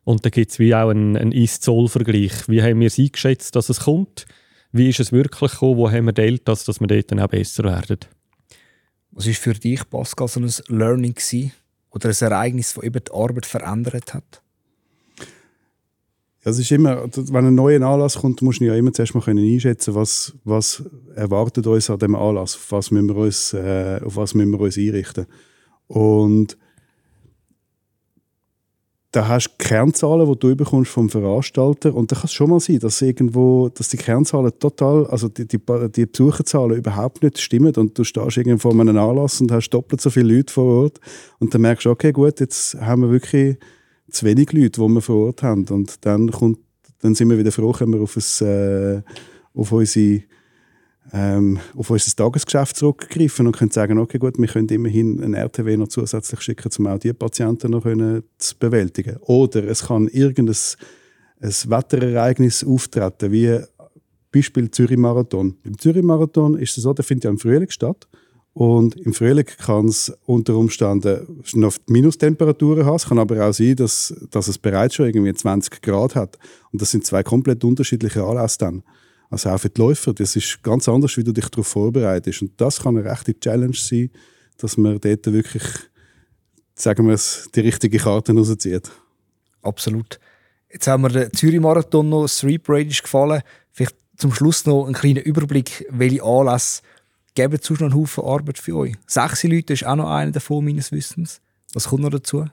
Und 0.04 0.26
dann 0.26 0.32
gibt 0.32 0.52
es 0.52 0.60
wie 0.60 0.76
auch 0.76 0.89
einen, 0.89 1.16
einen 1.16 1.32
Ist-Zoll-Vergleich. 1.32 2.48
Wie 2.48 2.62
haben 2.62 2.80
wir 2.80 2.88
es 2.88 3.00
eingeschätzt, 3.00 3.56
dass 3.56 3.70
es 3.70 3.82
kommt? 3.82 4.26
Wie 4.72 4.89
ist 4.89 5.00
es 5.00 5.12
wirklich 5.12 5.52
gekommen? 5.52 5.78
Wo 5.78 5.89
haben 5.89 6.06
wir 6.06 6.13
Deltas, 6.13 6.66
dass 6.66 6.80
wir 6.80 6.88
dort 6.88 7.12
dann 7.12 7.20
auch 7.20 7.28
besser 7.28 7.63
werden? 7.63 8.00
Was 9.12 9.28
war 9.28 9.34
für 9.34 9.54
dich, 9.54 9.88
Pascal, 9.89 10.28
so 10.28 10.39
ein 10.39 10.52
Learning 10.68 11.13
gewesen? 11.13 11.54
oder 11.94 12.10
ein 12.10 12.16
Ereignis, 12.20 12.74
das 12.74 12.84
eben 12.84 13.04
die 13.04 13.13
Arbeit 13.13 13.46
verändert 13.46 14.13
hat? 14.13 14.42
Ja, 16.44 16.52
es 16.52 16.60
ist 16.60 16.72
immer, 16.72 17.06
wenn 17.16 17.46
ein 17.46 17.56
neuer 17.56 17.82
Anlass 17.82 18.16
kommt, 18.16 18.42
muss 18.42 18.60
man 18.60 18.68
ja 18.68 18.76
immer 18.76 18.92
zuerst 18.92 19.16
mal 19.16 19.22
können 19.22 19.46
einschätzen, 19.46 19.96
was, 19.96 20.34
was 20.44 20.84
erwartet 21.16 21.66
uns 21.68 21.89
an 21.89 22.00
dem 22.00 22.16
Anlass, 22.16 22.56
auf 22.56 22.72
was 22.72 22.92
müssen 22.92 23.08
wir 23.08 23.16
uns, 23.16 23.54
äh, 23.54 24.02
auf 24.04 24.18
was 24.18 24.34
müssen 24.34 24.52
wir 24.52 24.60
uns 24.60 24.78
einrichten. 24.78 25.28
Und 25.88 26.58
da 29.13 29.28
hast 29.28 29.49
du 29.49 29.52
Kernzahlen, 29.60 30.28
die 30.28 30.39
du 30.39 30.56
bekommst 30.56 30.89
vom 30.89 31.08
Veranstalter. 31.08 31.93
Und 31.93 32.12
da 32.12 32.15
kann 32.15 32.26
es 32.26 32.34
schon 32.34 32.49
mal 32.49 32.60
sein, 32.60 32.80
dass 32.80 32.99
irgendwo, 32.99 33.69
dass 33.69 33.89
die 33.89 33.97
Kernzahlen 33.97 34.52
total, 34.58 35.06
also 35.06 35.30
die, 35.30 35.47
die, 35.47 35.60
die 35.95 36.06
Besucherzahlen 36.08 36.78
überhaupt 36.78 37.21
nicht 37.21 37.39
stimmen. 37.39 37.76
Und 37.76 37.97
du 37.97 38.04
stehst 38.04 38.38
irgendwo 38.38 38.71
vor 38.71 38.80
einem 38.80 38.97
Anlass 38.97 39.39
und 39.39 39.52
hast 39.52 39.69
doppelt 39.69 40.02
so 40.02 40.10
viele 40.10 40.36
Leute 40.36 40.52
vor 40.52 40.65
Ort. 40.65 40.99
Und 41.38 41.54
dann 41.54 41.62
merkst 41.62 41.86
du, 41.86 41.91
okay, 41.91 42.12
gut, 42.12 42.39
jetzt 42.39 42.73
haben 42.82 43.04
wir 43.04 43.12
wirklich 43.12 43.58
zu 44.10 44.26
wenig 44.26 44.52
Leute, 44.52 44.82
die 44.82 44.88
wir 44.88 45.02
vor 45.02 45.28
Ort 45.28 45.43
haben. 45.43 45.67
Und 45.67 46.04
dann 46.06 46.32
kommt, 46.32 46.58
dann 47.02 47.13
sind 47.13 47.30
wir 47.30 47.38
wieder 47.38 47.52
froh, 47.52 47.76
wenn 47.78 47.93
wir 47.93 48.02
auf, 48.02 48.17
ein, 48.17 48.47
äh, 48.47 49.02
auf 49.54 49.71
unsere 49.71 50.23
ähm, 51.12 51.60
auf 51.76 51.89
unser 51.89 52.16
Tagesgeschäft 52.16 52.78
zurückgreifen 52.78 53.48
und 53.48 53.58
können 53.58 53.72
sagen, 53.72 53.98
okay, 53.98 54.18
gut, 54.18 54.38
wir 54.38 54.48
können 54.48 54.70
immerhin 54.70 55.22
ein 55.24 55.34
RTW 55.34 55.78
noch 55.78 55.89
zusätzlich 55.89 56.42
schicken, 56.42 56.70
um 56.80 56.88
auch 56.88 57.00
diese 57.00 57.13
Patienten 57.13 57.72
noch 57.72 57.84
können 57.84 58.24
zu 58.38 58.56
bewältigen. 58.58 59.18
Oder 59.22 59.63
es 59.66 59.88
kann 59.88 60.08
irgendein 60.08 60.56
ein 61.42 61.52
Wetterereignis 61.66 62.63
auftreten, 62.63 63.32
wie 63.32 63.60
Beispiel 64.32 64.72
Zürich-Marathon. 64.72 65.58
Im 65.63 65.78
Zürich-Marathon 65.78 66.58
ist 66.58 66.78
es 66.78 66.84
so, 66.84 66.94
der 66.94 67.04
findet 67.04 67.26
ja 67.26 67.30
im 67.30 67.38
Frühling 67.38 67.70
statt. 67.70 68.08
Und 68.54 68.96
im 68.98 69.13
Frühling 69.13 69.46
kann 69.46 69.88
es 69.88 70.16
unter 70.26 70.56
Umständen 70.56 71.44
noch 71.56 71.76
Minustemperaturen 71.88 72.86
haben. 72.86 72.96
Es 72.96 73.06
kann 73.06 73.18
aber 73.18 73.48
auch 73.48 73.54
sein, 73.54 73.76
dass, 73.76 74.13
dass 74.30 74.48
es 74.48 74.60
bereits 74.60 74.96
schon 74.96 75.08
irgendwie 75.08 75.34
20 75.34 75.82
Grad 75.82 76.16
hat. 76.16 76.38
Und 76.72 76.82
das 76.82 76.92
sind 76.92 77.06
zwei 77.06 77.24
komplett 77.24 77.63
unterschiedliche 77.63 78.24
Anlässe 78.24 78.60
dann. 78.60 78.84
Also 79.34 79.50
auch 79.50 79.58
für 79.58 79.69
die 79.69 79.82
Läufer, 79.82 80.13
das 80.13 80.36
ist 80.36 80.62
ganz 80.62 80.88
anders, 80.88 81.17
wie 81.17 81.24
du 81.24 81.32
dich 81.32 81.50
darauf 81.50 81.65
vorbereitest. 81.65 82.43
Und 82.43 82.62
das 82.62 82.80
kann 82.80 82.96
eine 82.96 83.10
rechte 83.10 83.38
Challenge 83.39 83.74
sein, 83.76 84.12
dass 84.58 84.78
man 84.78 85.00
dort 85.00 85.26
wirklich, 85.26 85.63
sagen 86.76 87.08
wir 87.08 87.15
es, 87.15 87.50
die 87.56 87.62
richtige 87.62 87.98
Karte 87.98 88.32
rauszieht. 88.32 88.91
Absolut. 89.63 90.19
Jetzt 90.72 90.86
haben 90.86 91.02
wir 91.02 91.10
den 91.10 91.34
Zürich-Marathon 91.34 92.10
noch, 92.10 92.22
das 92.22 92.38
Street 92.38 92.62
Parade 92.62 92.89
ist 92.89 93.02
gefallen. 93.02 93.41
Vielleicht 93.72 93.96
zum 94.17 94.32
Schluss 94.32 94.67
noch 94.67 94.86
einen 94.86 94.93
kleinen 94.93 95.24
Überblick, 95.24 95.88
welche 95.89 96.24
Anlässe 96.24 96.84
geben 97.34 97.58
sonst 97.60 97.80
noch 97.80 97.88
einen 97.88 98.00
Haufen 98.00 98.24
Arbeit 98.24 98.60
für 98.60 98.78
euch? 98.78 98.93
Sechs 99.08 99.43
Leute 99.46 99.74
ist 99.74 99.84
auch 99.84 99.96
noch 99.96 100.12
einer 100.12 100.32
davon, 100.32 100.63
meines 100.63 100.91
Wissens. 100.91 101.41
Was 101.74 101.88
kommt 101.88 102.04
noch 102.04 102.12
dazu? 102.12 102.46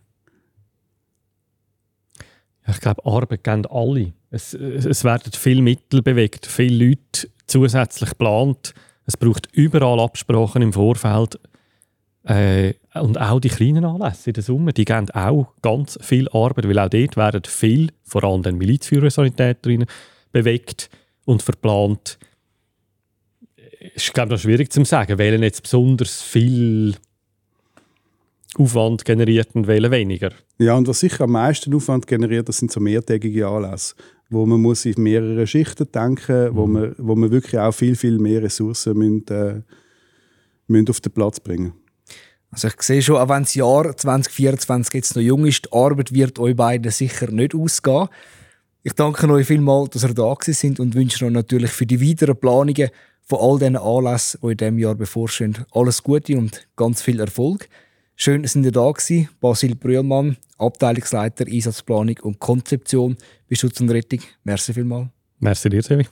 Ich 2.71 2.81
glaube, 2.81 3.05
Arbeit 3.05 3.45
geben 3.45 3.67
alle. 3.67 4.13
Es, 4.31 4.55
es 4.55 5.05
werden 5.05 5.33
viele 5.33 5.63
Mittel 5.63 6.03
bewegt, 6.03 6.47
viele 6.47 6.89
Leute 6.89 7.29
zusätzlich 7.47 8.11
geplant. 8.11 8.75
Es 9.07 9.17
braucht 9.17 9.49
überall 9.53 10.01
Absprachen 10.01 10.63
im 10.63 10.73
Vorfeld. 10.73 11.39
Äh, 12.25 12.75
und 12.95 13.21
auch 13.21 13.41
die 13.41 13.49
kleinen 13.49 13.85
Anlässe 13.85 14.31
in 14.31 14.35
der 14.35 14.43
Summe, 14.43 14.73
die 14.73 14.85
geben 14.85 15.11
auch 15.11 15.55
ganz 15.63 15.99
viel 16.03 16.29
Arbeit, 16.29 16.69
weil 16.69 16.79
auch 16.79 16.89
dort 16.89 17.17
werden 17.17 17.43
viel, 17.47 17.91
vor 18.05 18.25
allem 18.25 18.43
den 18.43 18.59
Milizführersanitäterinnen, 18.59 19.87
bewegt 20.33 20.91
und 21.25 21.43
verplant. 21.43 22.19
Ist, 23.95 24.13
glaube 24.13 24.29
ich, 24.29 24.33
noch 24.33 24.43
schwierig 24.43 24.71
zu 24.71 24.85
sagen, 24.85 25.19
wählen 25.19 25.43
jetzt 25.43 25.63
besonders 25.63 26.21
viel 26.23 26.95
Aufwand 28.59 29.05
generiert 29.05 29.55
und 29.55 29.67
wählen 29.67 29.91
weniger. 29.91 30.33
Ja, 30.59 30.75
und 30.75 30.89
was 30.89 31.01
sicher 31.01 31.25
am 31.25 31.33
meisten 31.33 31.75
Aufwand 31.75 32.07
generiert, 32.07 32.49
das 32.49 32.59
sind 32.59 32.73
so 32.73 32.81
mehrtägige 32.81 33.47
Anlässe, 33.47 33.95
wo 34.29 34.45
man 34.45 34.61
muss 34.61 34.85
in 34.85 35.03
mehrere 35.03 35.47
Schichten 35.47 35.91
denken, 35.93 36.51
mhm. 36.51 36.57
wo 36.57 36.67
man, 36.67 36.95
wo 36.99 37.15
man 37.15 37.31
wirklich 37.31 37.61
auch 37.61 37.73
viel, 37.73 37.97
viel 37.97 38.19
mehr 38.19 38.43
Ressourcen 38.43 38.99
müssen, 38.99 39.29
äh, 39.29 39.63
müssen 40.67 40.89
auf 40.89 41.01
den 41.01 41.13
Platz 41.13 41.41
bringen. 41.41 41.73
Also 42.51 42.67
ich 42.67 42.83
sehe 42.83 43.01
schon, 43.01 43.17
auch 43.17 43.29
wenn 43.29 43.45
das 43.45 43.55
Jahr 43.55 43.97
2024 43.97 44.95
jetzt 44.95 45.15
noch 45.15 45.23
jung 45.23 45.47
ist, 45.47 45.67
die 45.67 45.73
Arbeit 45.73 46.13
wird 46.13 46.39
euch 46.41 46.57
beiden 46.57 46.91
sicher 46.91 47.31
nicht 47.31 47.55
ausgehen. 47.55 48.09
Ich 48.83 48.95
danke 48.95 49.31
euch 49.31 49.47
vielmals, 49.47 49.91
dass 49.91 50.05
ihr 50.05 50.15
da 50.15 50.35
sind 50.41 50.81
und 50.81 50.95
wünsche 50.95 51.25
euch 51.25 51.31
natürlich 51.31 51.71
für 51.71 51.87
die 51.87 52.01
weiteren 52.01 52.37
Planungen 52.37 52.91
von 53.23 53.39
all 53.39 53.59
diesen 53.59 53.77
Anlässen, 53.77 54.41
die 54.43 54.51
in 54.51 54.57
diesem 54.57 54.79
Jahr 54.79 54.95
bevorstehen, 54.97 55.59
alles 55.71 56.03
Gute 56.03 56.37
und 56.37 56.67
ganz 56.75 57.03
viel 57.03 57.21
Erfolg. 57.21 57.69
Schön, 58.23 58.43
dass 58.43 58.55
ihr 58.55 58.71
da 58.71 58.91
gewesen. 58.91 59.31
Basil 59.41 59.75
Brühlmann, 59.75 60.37
Abteilungsleiter 60.59 61.47
Einsatzplanung 61.47 62.19
und 62.21 62.39
Konzeption 62.39 63.17
bei 63.49 63.57
Schutz 63.57 63.81
und 63.81 63.89
Rettung. 63.89 64.21
Merci 64.45 64.75
vielmals. 64.75 65.09
Merci 65.39 65.71
dir, 65.71 65.83
Sevi. 65.83 66.07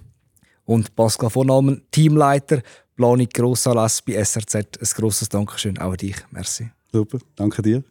Und 0.65 0.97
Pascal 0.97 1.29
von 1.29 1.51
Almen, 1.51 1.83
Teamleiter 1.91 2.63
Planung 2.97 3.29
Grossanlass 3.29 4.01
bei 4.01 4.25
SRZ. 4.25 4.55
Ein 4.55 4.89
grosses 4.97 5.29
Dankeschön 5.29 5.77
auch 5.77 5.91
an 5.91 5.99
dich. 5.99 6.17
Merci. 6.31 6.71
Super, 6.91 7.19
danke 7.37 7.61
dir. 7.61 7.85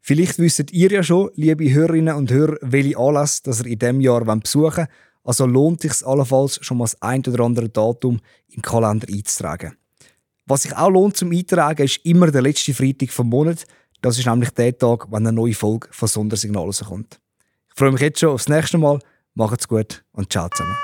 Vielleicht 0.00 0.40
wisst 0.40 0.72
ihr 0.72 0.90
ja 0.90 1.04
schon, 1.04 1.30
liebe 1.36 1.72
Hörerinnen 1.72 2.16
und 2.16 2.32
Hörer, 2.32 2.56
welche 2.62 2.98
Anlass 2.98 3.42
das 3.42 3.60
ihr 3.60 3.66
in 3.66 3.78
diesem 3.78 4.00
Jahr 4.00 4.24
besuchen 4.24 4.76
wollt. 4.76 4.88
Also 5.22 5.46
lohnt 5.46 5.84
es 5.84 5.98
sich 5.98 6.06
allenfalls 6.08 6.58
schon 6.62 6.78
mal 6.78 6.84
das 6.86 7.00
ein 7.00 7.22
oder 7.28 7.44
andere 7.44 7.68
Datum 7.68 8.18
im 8.48 8.60
Kalender 8.60 9.06
einzutragen. 9.08 9.76
Was 10.46 10.62
sich 10.62 10.76
auch 10.76 10.90
lohnt 10.90 11.16
zum 11.16 11.32
Eintragen, 11.32 11.84
ist 11.84 12.04
immer 12.04 12.30
der 12.30 12.42
letzte 12.42 12.74
Freitag 12.74 13.10
vom 13.10 13.30
Monat. 13.30 13.64
Das 14.02 14.18
ist 14.18 14.26
nämlich 14.26 14.50
der 14.50 14.76
Tag, 14.76 15.06
wenn 15.10 15.26
eine 15.26 15.32
neue 15.32 15.54
Folge 15.54 15.88
von 15.90 16.06
Sondersignal 16.06 16.64
rauskommt. 16.64 17.18
Ich 17.68 17.78
freue 17.78 17.92
mich 17.92 18.02
jetzt 18.02 18.20
schon 18.20 18.28
aufs 18.30 18.48
nächste 18.48 18.76
Mal. 18.76 18.98
Macht's 19.34 19.66
gut 19.66 20.04
und 20.12 20.30
ciao 20.30 20.48
zusammen. 20.50 20.76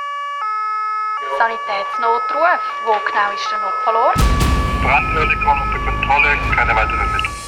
Sanitätsnotruf. 1.37 2.61
Wo 2.87 2.93
genau 3.05 3.35
ist 3.35 3.51
der 3.51 3.61
Notfallort? 3.61 4.17
Brandhöhle 4.83 5.37
kommt 5.45 5.63
unter 5.63 5.79
Kontrolle, 5.79 6.39
keine 6.57 6.75
weiteren 6.75 7.40